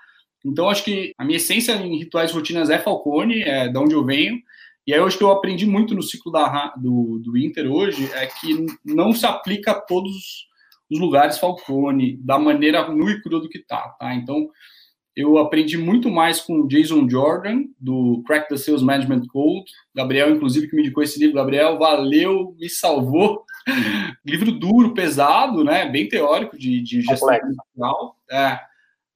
[0.44, 3.94] Então, acho que a minha essência em rituais e rotinas é Falcone, é de onde
[3.94, 4.40] eu venho,
[4.86, 8.26] E aí, hoje que eu aprendi muito no ciclo da, do, do Inter hoje é
[8.26, 10.46] que não se aplica a todos
[10.88, 14.14] os lugares Falcone, da maneira nu e crua do que tá, tá?
[14.14, 14.48] Então,
[15.16, 19.64] eu aprendi muito mais com o Jason Jordan, do Crack the Sales Management Code.
[19.94, 21.36] Gabriel, inclusive, que me indicou esse livro.
[21.36, 23.42] Gabriel, valeu, me salvou.
[24.24, 25.88] livro duro, pesado, né?
[25.88, 28.16] Bem teórico de, de gestão comercial.
[28.30, 28.60] É,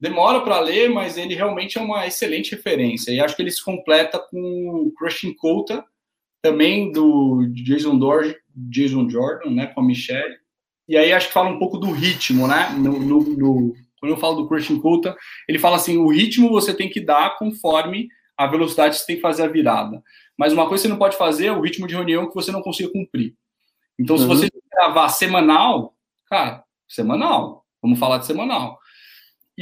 [0.01, 3.11] demora para ler, mas ele realmente é uma excelente referência.
[3.11, 5.85] E acho que ele se completa com o Crushing Kota,
[6.41, 9.67] também do Jason, Dor Jason Jordan, né?
[9.67, 10.37] Com a Michelle.
[10.89, 12.69] E aí acho que fala um pouco do ritmo, né?
[12.71, 15.15] No, no, no quando eu falo do Christian Coulter,
[15.47, 19.15] ele fala assim: o ritmo você tem que dar conforme a velocidade que você tem
[19.17, 20.01] que fazer a virada.
[20.35, 22.51] Mas uma coisa que você não pode fazer é o ritmo de reunião que você
[22.51, 23.35] não consiga cumprir.
[23.99, 24.29] Então, se uhum.
[24.29, 25.95] você gravar semanal,
[26.27, 27.63] cara, semanal.
[27.79, 28.79] Vamos falar de semanal.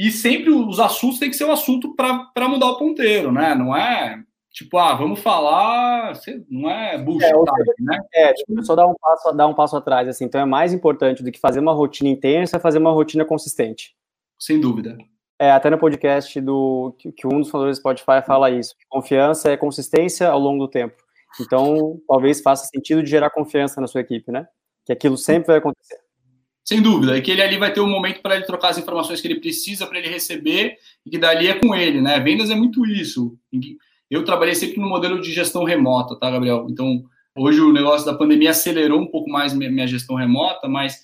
[0.00, 3.54] E sempre os assuntos têm que ser um assunto para mudar o ponteiro, né?
[3.54, 6.12] Não é tipo, ah, vamos falar,
[6.48, 7.98] não é bullshit, é, né?
[8.12, 10.24] É, tipo, só dar um passo, dar um passo atrás, assim.
[10.24, 13.94] Então é mais importante do que fazer uma rotina intensa, fazer uma rotina consistente
[14.40, 14.96] sem dúvida.
[15.38, 18.74] É, até no podcast do que, que um dos fundadores do Spotify fala isso.
[18.88, 20.96] Confiança é consistência ao longo do tempo.
[21.40, 24.46] Então, talvez faça sentido de gerar confiança na sua equipe, né?
[24.84, 25.98] Que aquilo sempre vai acontecer.
[26.70, 29.20] Sem dúvida, e que ele ali vai ter um momento para ele trocar as informações
[29.20, 32.20] que ele precisa para ele receber e que dali é com ele, né?
[32.20, 33.36] Vendas é muito isso.
[34.08, 36.68] Eu trabalhei sempre no modelo de gestão remota, tá, Gabriel?
[36.70, 37.02] Então,
[37.36, 41.02] hoje o negócio da pandemia acelerou um pouco mais minha gestão remota, mas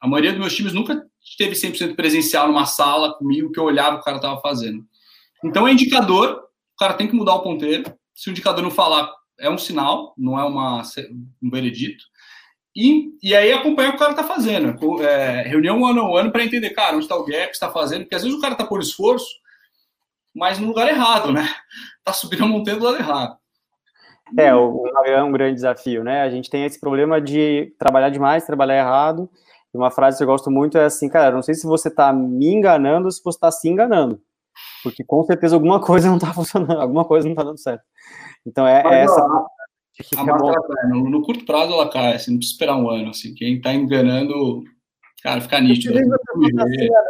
[0.00, 3.98] a maioria dos meus times nunca esteve 100% presencial numa sala comigo que eu olhava
[3.98, 4.84] o cara estava fazendo.
[5.44, 6.42] Então é indicador,
[6.74, 7.84] o cara tem que mudar o ponteiro.
[8.12, 10.82] Se o indicador não falar, é um sinal, não é uma,
[11.40, 12.04] um veredito.
[12.76, 15.02] E, e aí acompanha o que o cara está fazendo.
[15.02, 18.16] É, reunião ano a ano para entender, cara, onde está o gap, está fazendo, porque
[18.16, 19.28] às vezes o cara está por esforço,
[20.34, 21.48] mas no lugar errado, né?
[21.98, 23.36] Está subindo a montanha do lado errado.
[24.36, 26.22] É, o, é um grande desafio, né?
[26.22, 29.30] A gente tem esse problema de trabalhar demais, trabalhar errado,
[29.72, 32.12] e uma frase que eu gosto muito é assim, cara, não sei se você está
[32.12, 34.20] me enganando ou se você está se enganando.
[34.82, 37.84] Porque com certeza alguma coisa não está funcionando, alguma coisa não está dando certo.
[38.46, 39.20] Então é, é essa.
[40.16, 43.10] A, a marca, no, no, curto prazo ela cai, assim, não precisa esperar um ano.
[43.10, 44.64] Assim, quem está enganando,
[45.22, 45.96] cara, fica nítido.
[45.96, 47.02] Às vezes, tá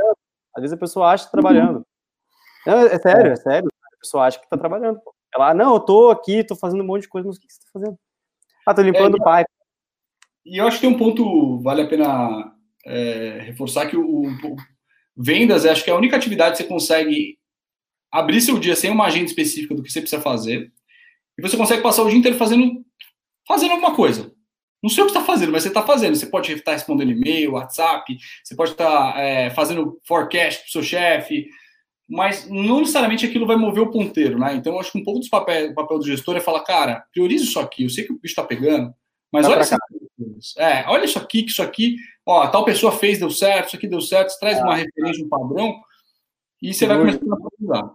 [0.57, 1.87] Às vezes a pessoa acha que está trabalhando.
[2.67, 3.69] Não, é sério, é sério.
[3.69, 5.01] A pessoa acha que está trabalhando.
[5.35, 7.59] Ela, não, eu tô aqui, tô fazendo um monte de coisa, mas o que você
[7.59, 7.99] está fazendo?
[8.67, 9.45] Ah, tô limpando é, o pai.
[10.45, 12.55] E eu acho que tem um ponto, vale a pena
[12.87, 14.57] é, reforçar que o, o,
[15.17, 17.39] vendas, acho que é a única atividade que você consegue
[18.13, 20.73] abrir seu dia sem uma agenda específica do que você precisa fazer,
[21.39, 22.85] e você consegue passar o dia inteiro fazendo,
[23.47, 24.33] fazendo alguma coisa.
[24.83, 26.15] Não sei o que está fazendo, mas você está fazendo.
[26.15, 30.83] Você pode estar respondendo e-mail, WhatsApp, você pode estar é, fazendo forecast para o seu
[30.83, 31.49] chefe,
[32.09, 34.55] mas não necessariamente aquilo vai mover o ponteiro, né?
[34.55, 37.59] Então, acho que um pouco do papel, papel do gestor é falar, cara, priorize isso
[37.59, 37.85] aqui.
[37.85, 38.95] Eu sei que o bicho está pegando,
[39.33, 39.79] mas olha, essa,
[40.59, 43.87] é, olha isso aqui, que isso aqui ó, tal pessoa fez, deu certo, isso aqui
[43.87, 45.81] deu certo, você traz ah, uma referência, um padrão,
[46.63, 47.95] e você vai começar a aprofundar.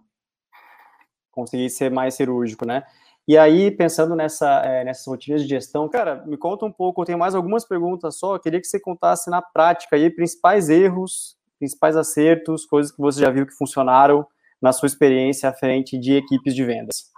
[1.32, 2.84] Conseguir ser mais cirúrgico, né?
[3.30, 7.06] E aí, pensando nessa, é, nessas rotinas de gestão, cara, me conta um pouco, eu
[7.06, 11.38] tenho mais algumas perguntas só, eu queria que você contasse na prática aí principais erros,
[11.60, 14.26] principais acertos, coisas que você já viu que funcionaram
[14.60, 17.12] na sua experiência à frente de equipes de vendas.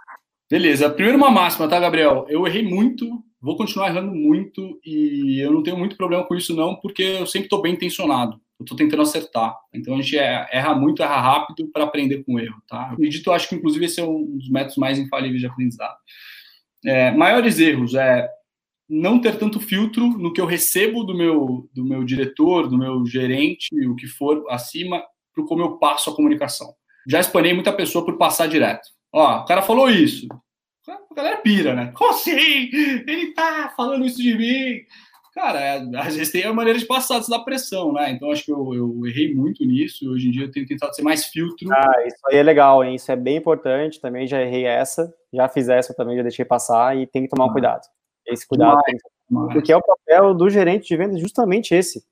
[0.50, 2.26] Beleza, primeiro uma máxima, tá, Gabriel?
[2.28, 3.06] Eu errei muito
[3.42, 7.26] Vou continuar errando muito e eu não tenho muito problema com isso, não, porque eu
[7.26, 8.40] sempre estou bem intencionado.
[8.62, 9.56] Eu estou tentando acertar.
[9.72, 12.88] Então a gente é, erra muito, erra rápido para aprender com o erro, tá?
[12.90, 15.96] Eu acredito, acho que inclusive esse é um dos métodos mais infalíveis de aprendizado.
[16.84, 18.28] É, maiores erros é
[18.88, 23.04] não ter tanto filtro no que eu recebo do meu, do meu diretor, do meu
[23.06, 25.02] gerente, o que for acima,
[25.34, 26.74] para como eu passo a comunicação.
[27.08, 28.86] Já espanei muita pessoa por passar direto.
[29.12, 30.26] Ó, o cara falou isso
[30.90, 31.92] a galera pira, né?
[31.94, 32.70] Como assim?
[32.72, 34.80] Ele tá falando isso de mim.
[35.34, 38.10] Cara, é, às vezes tem a maneira de passar da pressão, né?
[38.10, 40.10] Então acho que eu, eu errei muito nisso.
[40.10, 41.72] Hoje em dia eu tenho tentado ser mais filtro.
[41.72, 42.96] Ah, isso aí é legal, hein?
[42.96, 43.98] Isso é bem importante.
[43.98, 47.46] Também já errei essa, já fiz essa também, já deixei passar e tem que tomar
[47.46, 47.52] um ah.
[47.52, 47.80] cuidado.
[48.26, 48.78] Esse cuidado.
[49.28, 52.04] Demais, Porque é o papel do gerente de vendas justamente esse.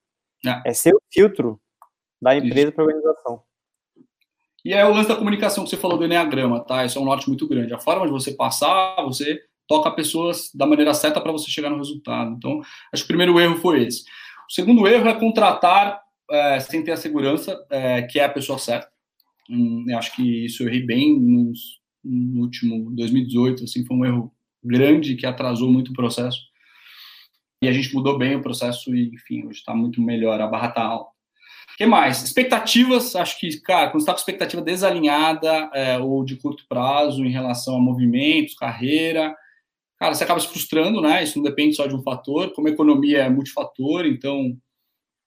[0.47, 1.61] É, é ser o filtro
[2.23, 3.43] da empresa para a organização.
[4.65, 6.85] E é o lance da comunicação que você falou do Enneagrama, tá?
[6.85, 7.73] Isso é um norte muito grande.
[7.73, 11.77] A forma de você passar, você toca pessoas da maneira certa para você chegar no
[11.77, 12.35] resultado.
[12.37, 12.61] Então,
[12.93, 14.03] acho que o primeiro erro foi esse.
[14.51, 18.59] O segundo erro é contratar é, sem ter a segurança é, que é a pessoa
[18.59, 18.91] certa.
[19.49, 24.05] Hum, eu acho que isso eu errei bem nos, no último 2018, assim, foi um
[24.05, 26.41] erro grande que atrasou muito o processo.
[27.63, 30.71] E a gente mudou bem o processo e, enfim, hoje está muito melhor, a barra
[30.71, 31.11] está alta
[31.81, 32.23] que mais?
[32.23, 37.31] Expectativas, acho que, cara, quando está com expectativa desalinhada é, ou de curto prazo em
[37.31, 39.35] relação a movimentos, carreira,
[40.01, 41.23] cara, você acaba se frustrando, né?
[41.23, 42.53] Isso não depende só de um fator.
[42.55, 44.57] Como a economia é multifator, então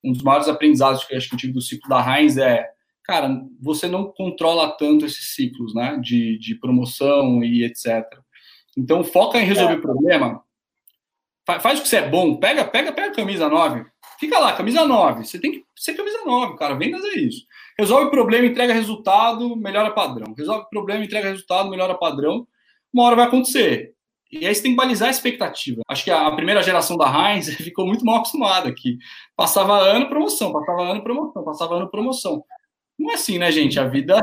[0.04, 2.68] um dos maiores aprendizados que eu acho que eu tive do ciclo da Heinz é,
[3.04, 6.00] cara, você não controla tanto esses ciclos, né?
[6.02, 8.04] De, de promoção e etc.
[8.76, 9.82] Então, foca em resolver o é.
[9.82, 10.44] problema.
[11.46, 12.38] Faz o que você é bom.
[12.38, 13.86] Pega, pega, pega a camisa 9.
[14.20, 15.26] Fica lá, camisa 9.
[15.26, 16.74] Você tem que ser camisa 9, cara.
[16.74, 17.46] Vendas é isso.
[17.78, 20.34] Resolve o problema, entrega resultado, melhora padrão.
[20.36, 22.48] Resolve o problema, entrega resultado, melhora padrão.
[22.92, 23.94] Uma hora vai acontecer.
[24.40, 25.82] E aí você tem que balizar a expectativa.
[25.88, 28.98] Acho que a primeira geração da Heinz ficou muito mal acostumada aqui.
[29.36, 32.44] Passava ano promoção, passava ano promoção, passava ano promoção.
[32.98, 33.80] Não é assim, né, gente?
[33.80, 34.22] A vida,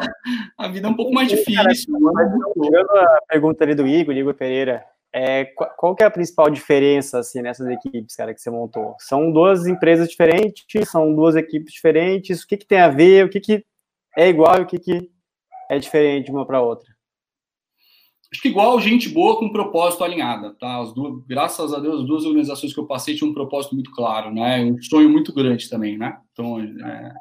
[0.58, 1.64] a vida é um pouco mais difícil.
[1.64, 7.18] Chegando a pergunta ali do Igor, Igor Pereira, é, qual que é a principal diferença
[7.18, 8.94] assim nessas equipes, cara, que você montou?
[8.98, 12.42] São duas empresas diferentes, são duas equipes diferentes.
[12.42, 13.26] O que, que tem a ver?
[13.26, 13.64] O que, que
[14.16, 15.10] é igual e o que, que
[15.68, 16.89] é diferente de uma para outra?
[18.32, 20.80] Acho que igual gente boa com propósito alinhada, tá?
[20.80, 23.90] As duas, graças a Deus, as duas organizações que eu passei tinham um propósito muito
[23.90, 24.62] claro, né?
[24.62, 26.16] Um sonho muito grande também, né?
[26.32, 27.12] Então, é,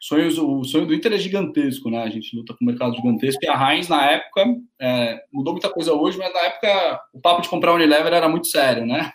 [0.00, 2.02] sonhos, o sonho do Inter é gigantesco, né?
[2.02, 3.40] A gente luta com o mercado gigantesco.
[3.42, 4.46] E a Heinz, na época,
[4.80, 8.28] é, mudou muita coisa hoje, mas na época o papo de comprar a Unilever era
[8.28, 9.10] muito sério, né?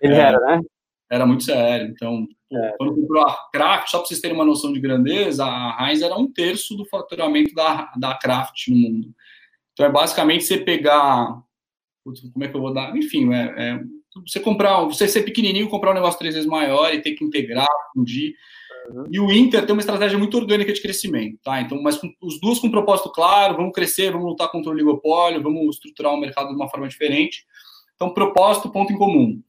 [0.00, 0.60] Ele é, era, né?
[1.10, 1.88] Era muito sério.
[1.88, 2.74] Então, é.
[2.78, 6.16] quando comprou a Kraft, só para vocês terem uma noção de grandeza, a Heinz era
[6.16, 9.14] um terço do faturamento da, da Kraft no mundo.
[9.74, 11.42] Então, é basicamente você pegar.
[12.32, 12.96] Como é que eu vou dar?
[12.96, 13.80] Enfim, é, é
[14.26, 17.68] você comprar, você ser pequenininho, comprar um negócio três vezes maior e ter que integrar,
[17.92, 18.34] fundir.
[18.88, 19.04] Uhum.
[19.10, 21.60] E o Inter tem uma estratégia muito orgânica de crescimento, tá?
[21.60, 24.74] Então, mas com, os dois com um propósito claro, vamos crescer, vamos lutar contra o
[24.74, 27.44] oligopólio, vamos estruturar o mercado de uma forma diferente.
[27.96, 29.42] Então, propósito, ponto em comum.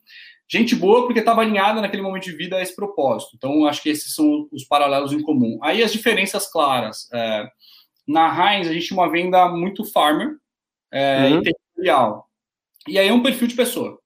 [0.48, 3.32] Gente boa porque estava alinhada naquele momento de vida a esse propósito.
[3.36, 5.60] Então, acho que esses são os paralelos em comum.
[5.62, 7.10] Aí as diferenças claras.
[7.14, 7.48] É,
[8.08, 10.38] na Heinz, a gente tinha uma venda muito farmer
[10.92, 11.40] é, uhum.
[11.40, 12.30] e territorial.
[12.88, 14.00] E aí é um perfil de pessoa,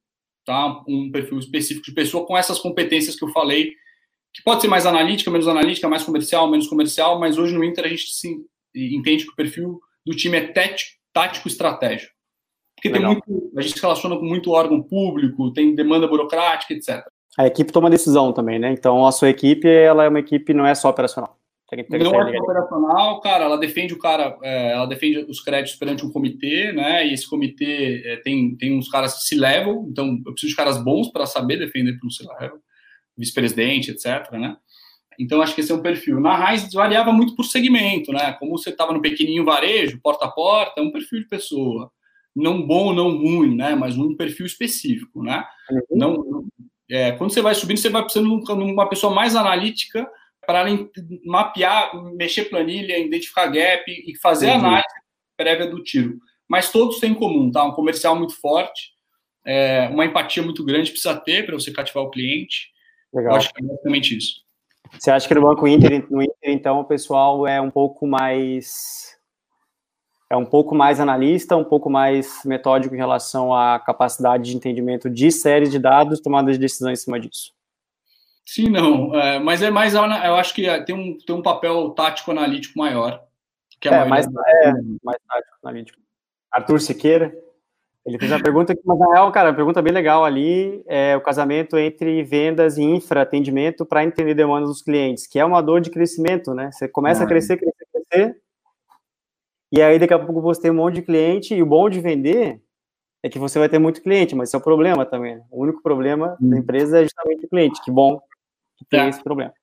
[0.46, 0.84] tá?
[0.88, 3.74] Um perfil específico de pessoa com essas competências que eu falei
[4.34, 7.86] que pode ser mais analítica, menos analítica, mais comercial, menos comercial, mas hoje no Inter
[7.86, 8.38] a gente se
[8.76, 10.54] entende que o perfil do time é
[11.14, 12.14] tático estratégico.
[12.76, 17.06] Porque tem muito, a gente se relaciona com muito órgão público, tem demanda burocrática, etc.
[17.38, 18.72] A equipe toma decisão também, né?
[18.72, 21.39] Então a sua equipe, ela é uma equipe, não é só operacional.
[21.72, 26.12] Não é operacional, cara, ela defende o cara, é, ela defende os créditos perante um
[26.12, 27.06] comitê, né?
[27.06, 30.56] E esse comitê é, tem, tem uns caras que se levam, então eu preciso de
[30.56, 32.60] caras bons para saber defender para um se level
[33.18, 34.56] vice-presidente, etc., né?
[35.20, 36.22] Então, acho que esse é um perfil.
[36.22, 38.32] Na Raiz, variava muito por segmento, né?
[38.40, 41.92] Como você estava no pequenininho varejo, porta a porta, é um perfil de pessoa.
[42.34, 43.76] Não bom, não ruim, né?
[43.76, 45.44] Mas um perfil específico, né?
[45.70, 45.82] Uhum.
[45.92, 46.46] Não,
[46.90, 50.10] é, quando você vai subindo, você vai precisando de uma pessoa mais analítica
[50.50, 50.66] para
[51.24, 54.56] mapear, mexer planilha, identificar gap e fazer uhum.
[54.56, 54.88] análise
[55.38, 56.18] prévia do tiro.
[56.48, 57.64] Mas todos têm em comum, tá?
[57.64, 58.94] Um comercial muito forte,
[59.46, 62.70] é, uma empatia muito grande precisa ter para você cativar o cliente
[63.14, 63.34] Legal.
[63.34, 64.42] Eu acho que é basicamente isso.
[64.98, 69.16] Você acha que no Banco Inter, no Inter, então, o pessoal é um pouco mais
[70.32, 75.10] é um pouco mais analista, um pouco mais metódico em relação à capacidade de entendimento
[75.10, 77.52] de séries de dados, tomada de decisão em cima disso?
[78.52, 82.32] Sim, não, é, mas é mais, eu acho que tem um, tem um papel tático
[82.32, 83.24] analítico maior.
[83.80, 84.72] Que é, mais, é,
[85.04, 86.00] mais tático analítico.
[86.52, 87.32] Arthur Siqueira?
[88.04, 91.16] Ele fez uma pergunta que, mas na real, cara, uma pergunta bem legal ali, é
[91.16, 95.62] o casamento entre vendas e infra, atendimento para entender demandas dos clientes, que é uma
[95.62, 96.72] dor de crescimento, né?
[96.72, 97.28] Você começa a ah.
[97.28, 98.42] crescer, crescer, crescer,
[99.72, 102.00] e aí daqui a pouco você tem um monte de cliente, e o bom de
[102.00, 102.60] vender
[103.22, 105.40] é que você vai ter muito cliente, mas isso é o problema também.
[105.52, 106.50] O único problema hum.
[106.50, 108.20] da empresa é justamente o cliente, que bom
[108.80, 109.10] que tem é.
[109.10, 109.54] esse problema.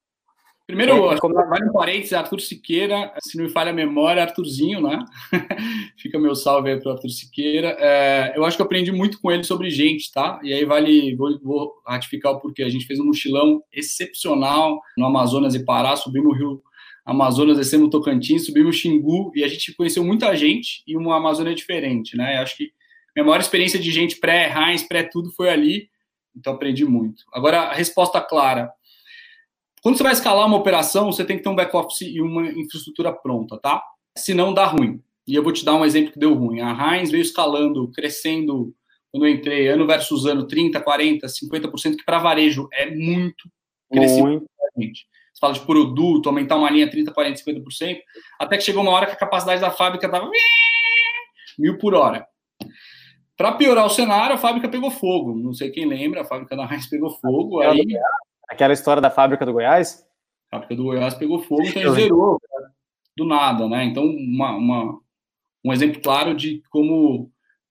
[0.67, 1.35] Primeiro, é, como...
[1.35, 4.99] vai no parênteses, Arthur Siqueira, se não me falha a memória, Arthurzinho, né?
[5.97, 7.77] Fica meu salve aí para Arthur Siqueira.
[7.79, 10.41] É, eu acho que eu aprendi muito com ele sobre gente, tá?
[10.43, 12.65] E aí vale, vou, vou, ratificar o porquê.
[12.65, 16.63] A gente fez um mochilão excepcional no Amazonas e Pará, subimos o Rio
[17.05, 21.17] Amazonas, descemos o Tocantins, subimos o Xingu, e a gente conheceu muita gente e uma
[21.17, 22.39] Amazônia diferente, né?
[22.39, 22.73] Eu acho que
[23.15, 25.89] minha maior experiência de gente pré-Heinz, pré-tudo foi ali,
[26.37, 27.23] então aprendi muito.
[27.33, 28.73] Agora, a resposta clara
[29.83, 33.13] quando você vai escalar uma operação, você tem que ter um back-office e uma infraestrutura
[33.13, 33.83] pronta, tá?
[34.17, 35.01] Senão dá ruim.
[35.27, 36.61] E eu vou te dar um exemplo que deu ruim.
[36.61, 38.75] A Heinz veio escalando, crescendo,
[39.11, 43.49] quando eu entrei, ano versus ano, 30%, 40%, 50%, que para varejo é muito
[43.91, 44.47] crescimento.
[44.77, 44.99] Muito.
[45.33, 47.99] Você fala de produto, aumentar uma linha 30%, 40%, 50%,
[48.39, 50.31] até que chegou uma hora que a capacidade da fábrica estava
[51.59, 52.27] mil por hora.
[53.37, 55.39] Para piorar o cenário, a fábrica pegou fogo.
[55.39, 57.61] Não sei quem lembra, a fábrica da Heinz pegou fogo.
[57.61, 57.85] Aí
[58.49, 60.07] Aquela história da fábrica do Goiás?
[60.51, 62.39] A fábrica do Goiás pegou fogo, então ele zerou
[63.17, 63.85] do nada, né?
[63.85, 65.01] Então, uma, uma,
[65.65, 67.31] um exemplo claro de como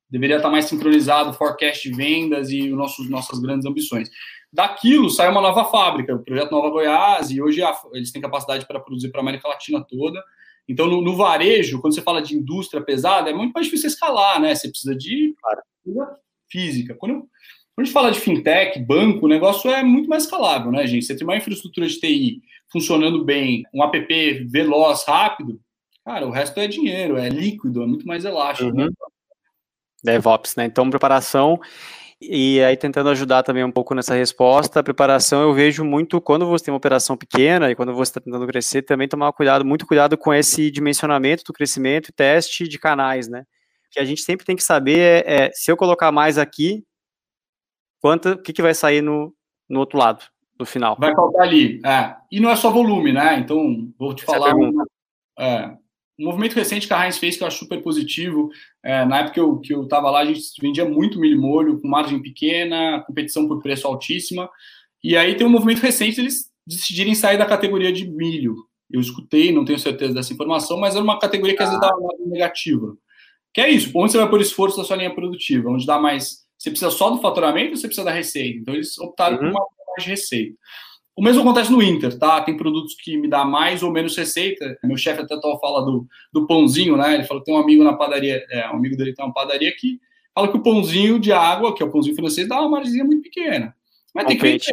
[0.09, 4.09] deveria estar mais sincronizado, forecast de vendas e nossos, nossas grandes ambições.
[4.51, 8.65] Daquilo sai uma nova fábrica, o projeto Nova Goiás, e hoje a, eles têm capacidade
[8.65, 10.23] para produzir para a América Latina toda.
[10.67, 14.39] Então, no, no, varejo, quando você fala de indústria pesada, é muito mais difícil escalar,
[14.39, 14.55] né?
[14.55, 15.35] Você precisa de
[16.49, 16.95] física.
[16.95, 17.27] Quando,
[17.75, 21.05] quando a gente fala de fintech, banco, o negócio é muito mais escalável, né, gente?
[21.05, 25.59] Você tem uma infraestrutura de TI funcionando bem, um app veloz, rápido,
[26.05, 28.69] cara, o resto é dinheiro, é líquido, é muito mais elástico.
[28.69, 28.85] Uhum.
[28.85, 28.89] Né?
[30.01, 30.65] DevOps, né?
[30.65, 31.59] Então, preparação.
[32.21, 36.47] E aí, tentando ajudar também um pouco nessa resposta, a preparação eu vejo muito quando
[36.47, 39.85] você tem uma operação pequena e quando você está tentando crescer, também tomar cuidado, muito
[39.85, 43.43] cuidado com esse dimensionamento do crescimento e teste de canais, né?
[43.91, 46.85] Que a gente sempre tem que saber é, é se eu colocar mais aqui,
[48.05, 49.33] quanto, o que, que vai sair no,
[49.67, 50.23] no outro lado,
[50.59, 50.95] no final.
[50.99, 51.81] Vai faltar ali.
[51.83, 52.15] É.
[52.31, 53.39] E não é só volume, né?
[53.39, 54.51] Então, vou te Essa falar.
[55.39, 55.67] É é,
[56.19, 58.51] um movimento recente que a Heinz fez que eu acho super positivo.
[58.83, 61.81] É, na época que eu, que eu tava lá, a gente vendia muito milho molho,
[61.81, 64.47] com margem pequena, competição por preço altíssima.
[65.03, 68.55] E aí tem um movimento recente eles decidirem sair da categoria de milho.
[68.87, 71.97] Eu escutei, não tenho certeza dessa informação, mas era uma categoria que às vezes dá
[71.97, 72.95] uma negativa.
[73.51, 75.71] Que é isso, onde você vai pôr esforço na sua linha produtiva?
[75.71, 76.44] Onde dá mais.
[76.65, 78.57] Você precisa só do faturamento ou você precisa da receita?
[78.57, 79.43] Então eles optaram uhum.
[79.43, 80.57] por uma mais de receita.
[81.15, 82.41] O mesmo acontece no Inter, tá?
[82.41, 84.75] Tem produtos que me dá mais ou menos receita.
[84.83, 87.13] Meu chefe até fala do, do pãozinho, né?
[87.13, 89.71] Ele falou que tem um amigo na padaria, é, um amigo dele tem uma padaria
[89.77, 90.01] que
[90.33, 93.21] fala que o pãozinho de água, que é o pãozinho francês, dá uma margem muito
[93.21, 93.75] pequena.
[94.11, 94.71] Mas tem que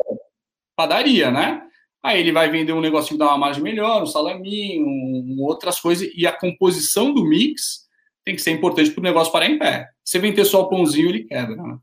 [0.75, 1.63] padaria, né?
[2.03, 5.79] Aí ele vai vender um negocinho que dá uma margem melhor, um salaminho, um, outras
[5.79, 7.83] coisas, e a composição do mix
[8.25, 9.89] tem que ser importante para o negócio parar em pé.
[10.05, 11.79] Se vender só o pãozinho, ele quebra, né?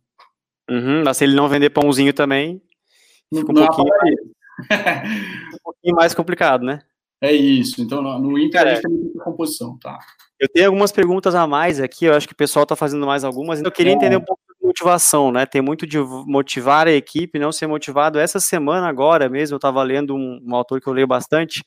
[0.70, 2.62] Uhum, mas se ele não vender pãozinho também,
[3.34, 3.88] fica um pouquinho
[5.54, 6.82] um pouquinho mais complicado, né?
[7.22, 7.82] É isso.
[7.82, 10.00] Então, no Inter a gente tem muita composição, tá?
[10.40, 13.26] Eu tenho algumas perguntas a mais aqui, eu acho que o pessoal está fazendo mais
[13.26, 13.62] algumas.
[13.62, 13.96] Eu queria é.
[13.96, 15.46] entender um pouco de motivação, né?
[15.46, 18.18] Tem muito de motivar a equipe, não ser motivado.
[18.18, 21.62] Essa semana, agora mesmo, eu estava lendo um, um, autor que eu leio bastante,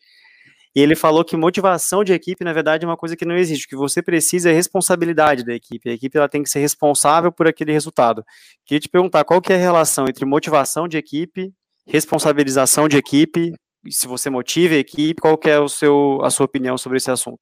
[0.75, 3.67] e ele falou que motivação de equipe, na verdade, é uma coisa que não existe.
[3.67, 5.91] O que você precisa é responsabilidade da equipe.
[5.91, 8.25] A equipe ela tem que ser responsável por aquele resultado.
[8.65, 11.53] Queria te perguntar qual que é a relação entre motivação de equipe
[11.87, 13.53] responsabilização de equipe,
[13.89, 17.11] se você motiva a equipe, qual que é o seu, a sua opinião sobre esse
[17.11, 17.39] assunto?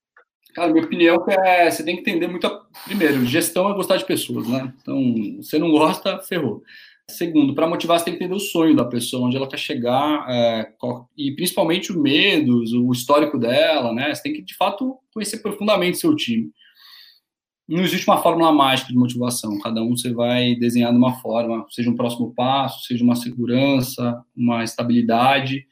[0.54, 2.46] Cara, minha opinião é você tem que entender muito.
[2.46, 2.62] A...
[2.84, 4.72] Primeiro, gestão é gostar de pessoas, né?
[4.80, 4.98] Então,
[5.36, 6.62] você não gosta, ferrou.
[7.10, 10.26] Segundo, para motivar, você tem que entender o sonho da pessoa, onde ela quer chegar,
[10.28, 10.72] é,
[11.16, 14.14] e principalmente os medos, o histórico dela, né?
[14.14, 16.50] Você tem que, de fato, conhecer profundamente seu time
[17.70, 19.56] não existe uma fórmula mágica de motivação.
[19.60, 24.20] Cada um você vai desenhar de uma forma, seja um próximo passo, seja uma segurança,
[24.36, 25.64] uma estabilidade.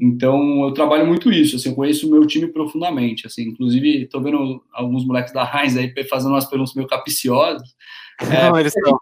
[0.00, 1.56] Então, eu trabalho muito isso.
[1.56, 3.26] Assim, eu conheço o meu time profundamente.
[3.26, 7.68] Assim, inclusive, estou vendo alguns moleques da Heinz aí fazendo umas perguntas meio capiciosas.
[8.22, 8.96] Não, é, eles estão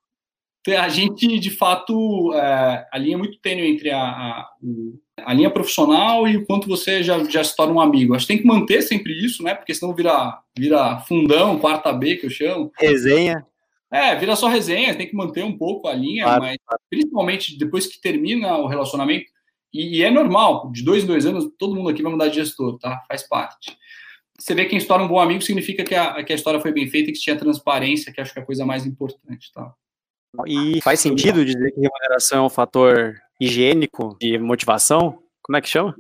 [0.75, 4.51] a gente, de fato, é, a linha é muito tênue entre a, a,
[5.25, 8.14] a, linha profissional e o quanto você já, já se torna um amigo.
[8.14, 9.55] Acho que tem que manter sempre isso, né?
[9.55, 12.73] Porque senão vira, vira fundão, quarta B, que eu chamo.
[12.79, 13.47] Resenha.
[13.91, 16.43] É, vira só resenha, tem que manter um pouco a linha, claro.
[16.43, 16.57] mas
[16.91, 19.27] principalmente depois que termina o relacionamento,
[19.73, 22.37] e, e, é normal, de dois em dois anos, todo mundo aqui vai mudar de
[22.37, 23.03] gestor, tá?
[23.07, 23.77] Faz parte.
[24.39, 26.89] Você vê quem estoura um bom amigo significa que a, que a história foi bem
[26.89, 29.73] feita e que tinha transparência, que acho que é a coisa mais importante, tá?
[30.47, 35.18] E faz sentido dizer que remuneração é um fator higiênico de motivação?
[35.43, 35.95] Como é que chama?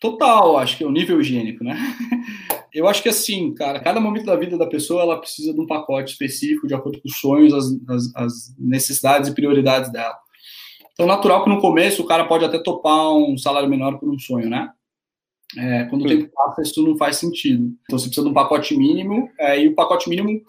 [0.00, 1.76] Total, acho que é o nível higiênico, né?
[2.74, 5.66] Eu acho que assim, cara, cada momento da vida da pessoa ela precisa de um
[5.66, 10.16] pacote específico de acordo com os sonhos, as, as, as necessidades e prioridades dela.
[10.92, 14.18] Então, natural que no começo o cara pode até topar um salário menor por um
[14.18, 14.70] sonho, né?
[15.56, 17.72] É, quando o tempo passa, isso não faz sentido.
[17.84, 20.42] Então, você precisa de um pacote mínimo, é, e o pacote mínimo,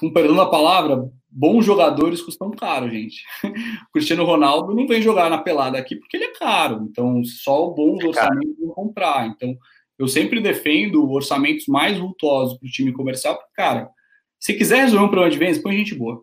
[0.00, 3.24] com perdão da palavra, bons jogadores custam caro, gente.
[3.42, 6.86] O Cristiano Ronaldo não vem jogar na pelada aqui porque ele é caro.
[6.88, 9.26] Então, só o bons é orçamentos vão comprar.
[9.26, 9.56] Então,
[9.98, 13.90] eu sempre defendo orçamentos mais vultosos para o time comercial, porque, cara,
[14.38, 16.22] se quiser resolver um problema de vendas, põe gente boa.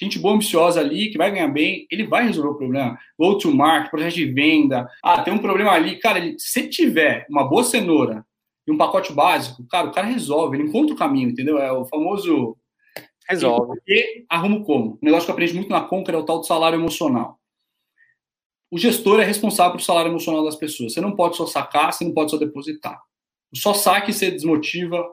[0.00, 2.98] Gente boa, ambiciosa ali, que vai ganhar bem, ele vai resolver o problema.
[3.18, 4.88] Go to market, projeto de venda.
[5.02, 5.96] Ah, tem um problema ali.
[5.98, 8.24] Cara, ele, se tiver uma boa cenoura
[8.66, 11.58] e um pacote básico, cara, o cara resolve, ele encontra o caminho, entendeu?
[11.58, 12.56] É o famoso
[13.28, 13.78] Resolve.
[13.86, 14.92] E arrumo como?
[14.92, 17.38] O negócio que eu aprendi muito na Conquer é o tal do salário emocional.
[18.70, 20.92] O gestor é responsável pelo salário emocional das pessoas.
[20.92, 23.00] Você não pode só sacar, você não pode só depositar.
[23.52, 25.06] O só saque você desmotiva,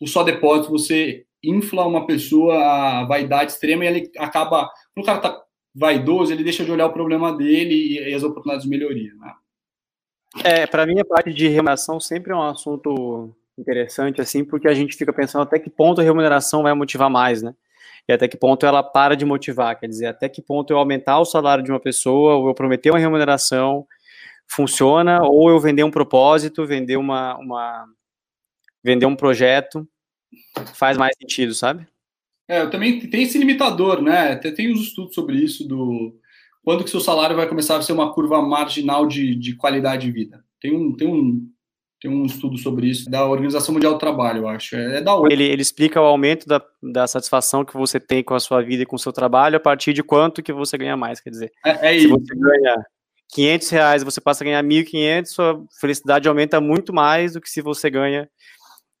[0.00, 4.70] o só depósito você infla uma pessoa a vaidade extrema e ele acaba.
[4.94, 5.42] Quando o cara tá
[5.74, 9.12] vaidoso, ele deixa de olhar o problema dele e, as oportunidades de melhoria.
[9.14, 9.34] Né?
[10.44, 14.74] É, para mim a parte de remuneração sempre é um assunto interessante, assim, porque a
[14.74, 17.54] gente fica pensando até que ponto a remuneração vai motivar mais, né?
[18.08, 21.18] e até que ponto ela para de motivar, quer dizer, até que ponto eu aumentar
[21.18, 23.86] o salário de uma pessoa, ou eu prometer uma remuneração,
[24.46, 27.86] funciona, ou eu vender um propósito, vender uma, uma
[28.82, 29.88] vender um projeto,
[30.74, 31.86] faz mais sentido, sabe?
[32.46, 34.32] É, eu também tem esse limitador, né?
[34.32, 36.14] Até tem uns estudos sobre isso do
[36.62, 40.12] quando que seu salário vai começar a ser uma curva marginal de, de qualidade de
[40.12, 40.44] vida.
[40.60, 41.50] Tem um, tem um
[42.04, 44.76] tem um estudo sobre isso da Organização Mundial do Trabalho, eu acho.
[44.76, 48.34] É, é da ele, ele explica o aumento da, da satisfação que você tem com
[48.34, 50.98] a sua vida e com o seu trabalho a partir de quanto que você ganha
[50.98, 51.50] mais, quer dizer.
[51.64, 52.84] É, é se você ganha
[53.32, 57.48] 500 reais e você passa a ganhar 1.500, sua felicidade aumenta muito mais do que
[57.48, 58.28] se você ganha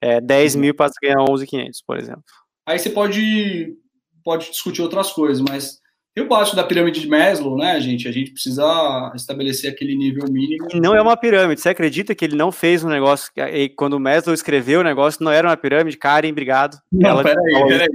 [0.00, 2.24] é, 10 mil e passa a ganhar 11.500, por exemplo.
[2.64, 3.76] Aí você pode,
[4.24, 5.78] pode discutir outras coisas, mas
[6.16, 8.06] eu gosto da pirâmide de Maslow, né, gente?
[8.06, 10.68] A gente precisa estabelecer aquele nível mínimo.
[10.74, 11.60] Não é uma pirâmide.
[11.60, 13.32] Você acredita que ele não fez um negócio?
[13.36, 15.96] E quando o Maslow escreveu o negócio, não era uma pirâmide?
[15.96, 16.78] Karen, obrigado.
[16.92, 17.88] Não, Ela peraí, peraí.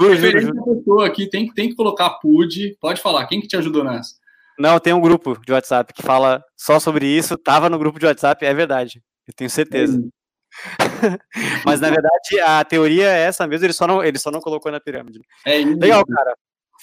[0.00, 1.00] Juro, juro, juro.
[1.02, 2.76] aqui tem, tem que colocar PUD.
[2.80, 4.14] Pode falar, quem que te ajudou nessa?
[4.58, 7.36] Não, tem um grupo de WhatsApp que fala só sobre isso.
[7.36, 9.02] Tava no grupo de WhatsApp, é verdade.
[9.28, 10.02] Eu tenho certeza.
[11.66, 14.72] Mas na verdade a teoria é essa mesmo, ele só não, ele só não colocou
[14.72, 15.20] na pirâmide.
[15.44, 16.34] É Legal, cara.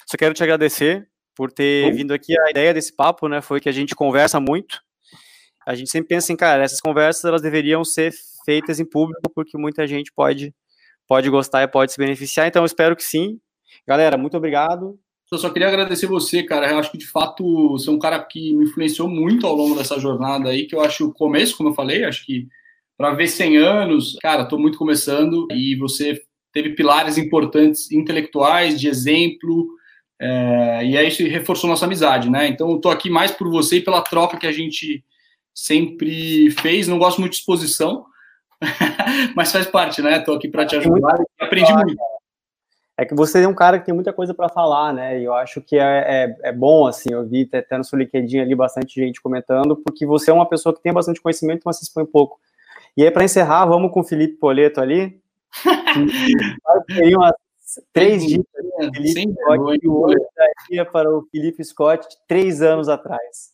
[0.05, 1.97] Só quero te agradecer por ter Bom.
[1.97, 2.39] vindo aqui.
[2.39, 4.79] A ideia desse papo, né, foi que a gente conversa muito.
[5.65, 8.13] A gente sempre pensa em, cara, essas conversas elas deveriam ser
[8.45, 10.53] feitas em público, porque muita gente pode,
[11.07, 12.47] pode gostar e pode se beneficiar.
[12.47, 13.39] Então, eu espero que sim.
[13.87, 14.99] Galera, muito obrigado.
[15.31, 16.69] Eu só queria agradecer você, cara.
[16.69, 19.75] Eu acho que de fato você é um cara que me influenciou muito ao longo
[19.75, 22.47] dessa jornada aí, que eu acho o começo, como eu falei, acho que
[22.95, 26.21] para ver 100 anos, cara, estou muito começando e você
[26.51, 29.67] teve pilares importantes intelectuais, de exemplo,
[30.19, 32.47] é, e aí isso reforçou nossa amizade, né?
[32.47, 35.03] Então eu tô aqui mais por você e pela troca que a gente
[35.53, 36.87] sempre fez.
[36.87, 38.05] Não gosto muito de exposição,
[39.35, 40.19] mas faz parte, né?
[40.19, 41.95] Tô aqui para te ajudar e aprendi muito.
[42.95, 45.19] É que você é um cara que tem muita coisa para falar, né?
[45.19, 48.39] E eu acho que é, é, é, bom, assim, eu vi até no seu LinkedIn
[48.39, 51.85] ali bastante gente comentando, porque você é uma pessoa que tem bastante conhecimento, mas se
[51.85, 52.39] expõe pouco.
[52.95, 55.19] E aí, para encerrar, vamos com o Felipe Poleto ali.
[56.87, 57.33] Tem umas
[57.91, 58.63] três dicas
[58.93, 63.53] Felipe Scott hoje daria para o Felipe Scott três anos atrás.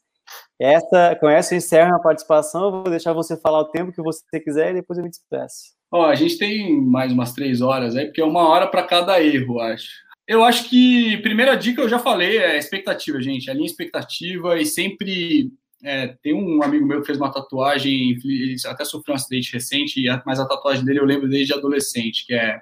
[0.60, 4.02] Essa, com essa eu encerro a participação, eu vou deixar você falar o tempo que
[4.02, 5.74] você quiser e depois eu me despeço.
[5.92, 9.22] Ó, a gente tem mais umas três horas aí, porque é uma hora para cada
[9.22, 9.90] erro, acho.
[10.28, 13.50] Eu acho que primeira dica eu já falei é expectativa, gente.
[13.50, 15.52] A linha expectativa e sempre
[15.84, 20.04] é, tem um amigo meu que fez uma tatuagem, ele até sofreu um acidente recente,
[20.26, 22.62] mas a tatuagem dele eu lembro desde adolescente, que é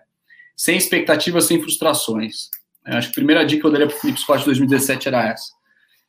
[0.58, 2.49] sem expectativas, sem frustrações.
[2.86, 5.30] Eu acho que a primeira dica que eu daria para o Felipe Scott 2017 era
[5.30, 5.51] essa.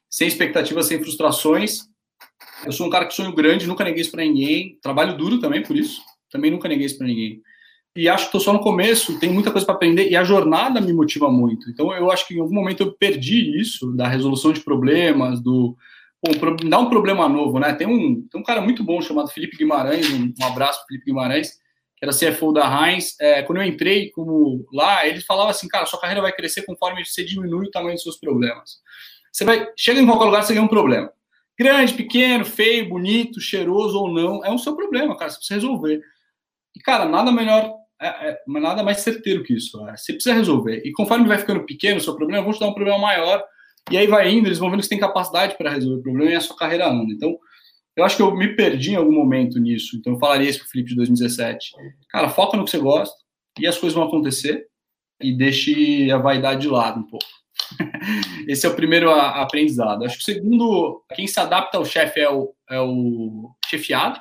[0.09, 1.81] Sem expectativas, sem frustrações.
[2.65, 4.79] Eu sou um cara que sonho grande, nunca neguei isso para ninguém.
[4.81, 6.01] Trabalho duro também por isso.
[6.31, 7.43] Também nunca neguei isso para ninguém.
[7.95, 10.81] E acho que estou só no começo, tem muita coisa para aprender e a jornada
[10.81, 11.69] me motiva muito.
[11.69, 15.77] Então eu acho que em algum momento eu perdi isso da resolução de problemas, do
[16.21, 16.33] Bom,
[16.69, 17.73] dá um problema novo, né?
[17.75, 21.53] Tem um, tem um cara muito bom chamado Felipe Guimarães, um, um abraço Felipe Guimarães,
[21.99, 25.85] que era CFO da Heinz, é, quando eu entrei como lá, eles falavam assim, cara,
[25.85, 28.79] sua carreira vai crescer conforme você diminui o tamanho dos seus problemas.
[29.33, 31.13] Você vai, chega em qualquer lugar, você ganha um problema.
[31.59, 36.01] Grande, pequeno, feio, bonito, cheiroso ou não, é o seu problema, cara, você precisa resolver.
[36.77, 39.77] E, cara, nada melhor, é, é, nada mais certeiro que isso.
[39.89, 40.81] É, você precisa resolver.
[40.85, 43.45] E conforme vai ficando pequeno o seu problema, vão te dar um problema maior,
[43.91, 46.31] e aí vai indo, eles vão vendo que você tem capacidade para resolver o problema
[46.31, 47.13] e a sua carreira anda.
[47.13, 47.37] Então,
[47.99, 49.97] eu acho que eu me perdi em algum momento nisso.
[49.97, 51.73] Então, eu falaria isso para o Felipe de 2017.
[52.09, 53.17] Cara, foca no que você gosta
[53.59, 54.67] e as coisas vão acontecer
[55.21, 57.27] e deixe a vaidade de lado um pouco.
[58.47, 60.05] Esse é o primeiro aprendizado.
[60.05, 64.21] Acho que o segundo, quem se adapta ao chefe é o, é o chefiado.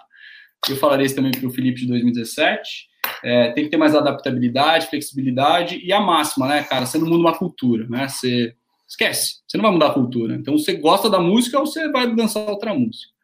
[0.67, 2.87] Eu falaria isso também para o Felipe de 2017.
[3.23, 6.87] É, tem que ter mais adaptabilidade, flexibilidade e a máxima, né, cara?
[6.87, 8.07] Você não muda uma cultura, né?
[8.07, 8.55] Você
[8.89, 10.33] esquece, você não vai mudar a cultura.
[10.33, 13.16] Então, você gosta da música ou você vai dançar outra música.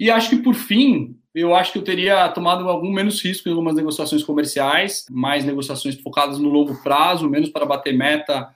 [0.00, 3.52] E acho que, por fim, eu acho que eu teria tomado algum menos risco em
[3.52, 8.48] algumas negociações comerciais, mais negociações focadas no longo prazo, menos para bater meta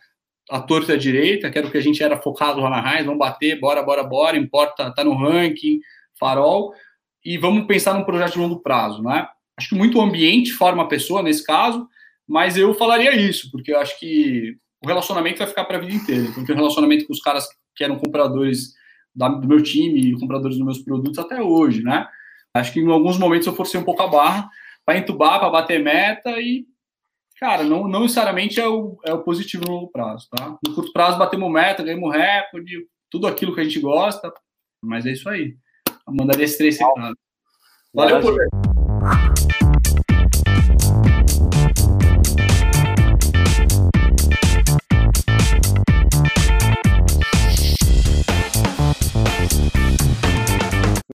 [0.51, 3.05] à torta à direita, que era o que a gente era focado lá na Raiz,
[3.05, 5.81] vamos bater, bora, bora, bora, importa, tá no ranking,
[6.19, 6.73] farol,
[7.23, 9.29] e vamos pensar num projeto de longo prazo, né?
[9.55, 11.87] Acho que muito o ambiente forma a pessoa nesse caso,
[12.27, 15.93] mas eu falaria isso, porque eu acho que o relacionamento vai ficar para a vida
[15.93, 16.33] inteira.
[16.33, 18.73] Tem um relacionamento com os caras que eram compradores
[19.15, 22.07] da, do meu time, compradores dos meus produtos até hoje, né?
[22.53, 24.49] Acho que em alguns momentos eu forcei um pouco a barra
[24.85, 26.67] para entubar, para bater meta e,
[27.39, 30.57] cara, não, não necessariamente é o, é o positivo no longo prazo, tá?
[30.67, 34.33] No curto prazo batemos meta, ganhamos recorde, tudo aquilo que a gente gosta,
[34.83, 35.57] mas é isso aí.
[36.07, 37.17] Eu mandaria esses três recados.
[37.93, 39.64] Valeu por ver.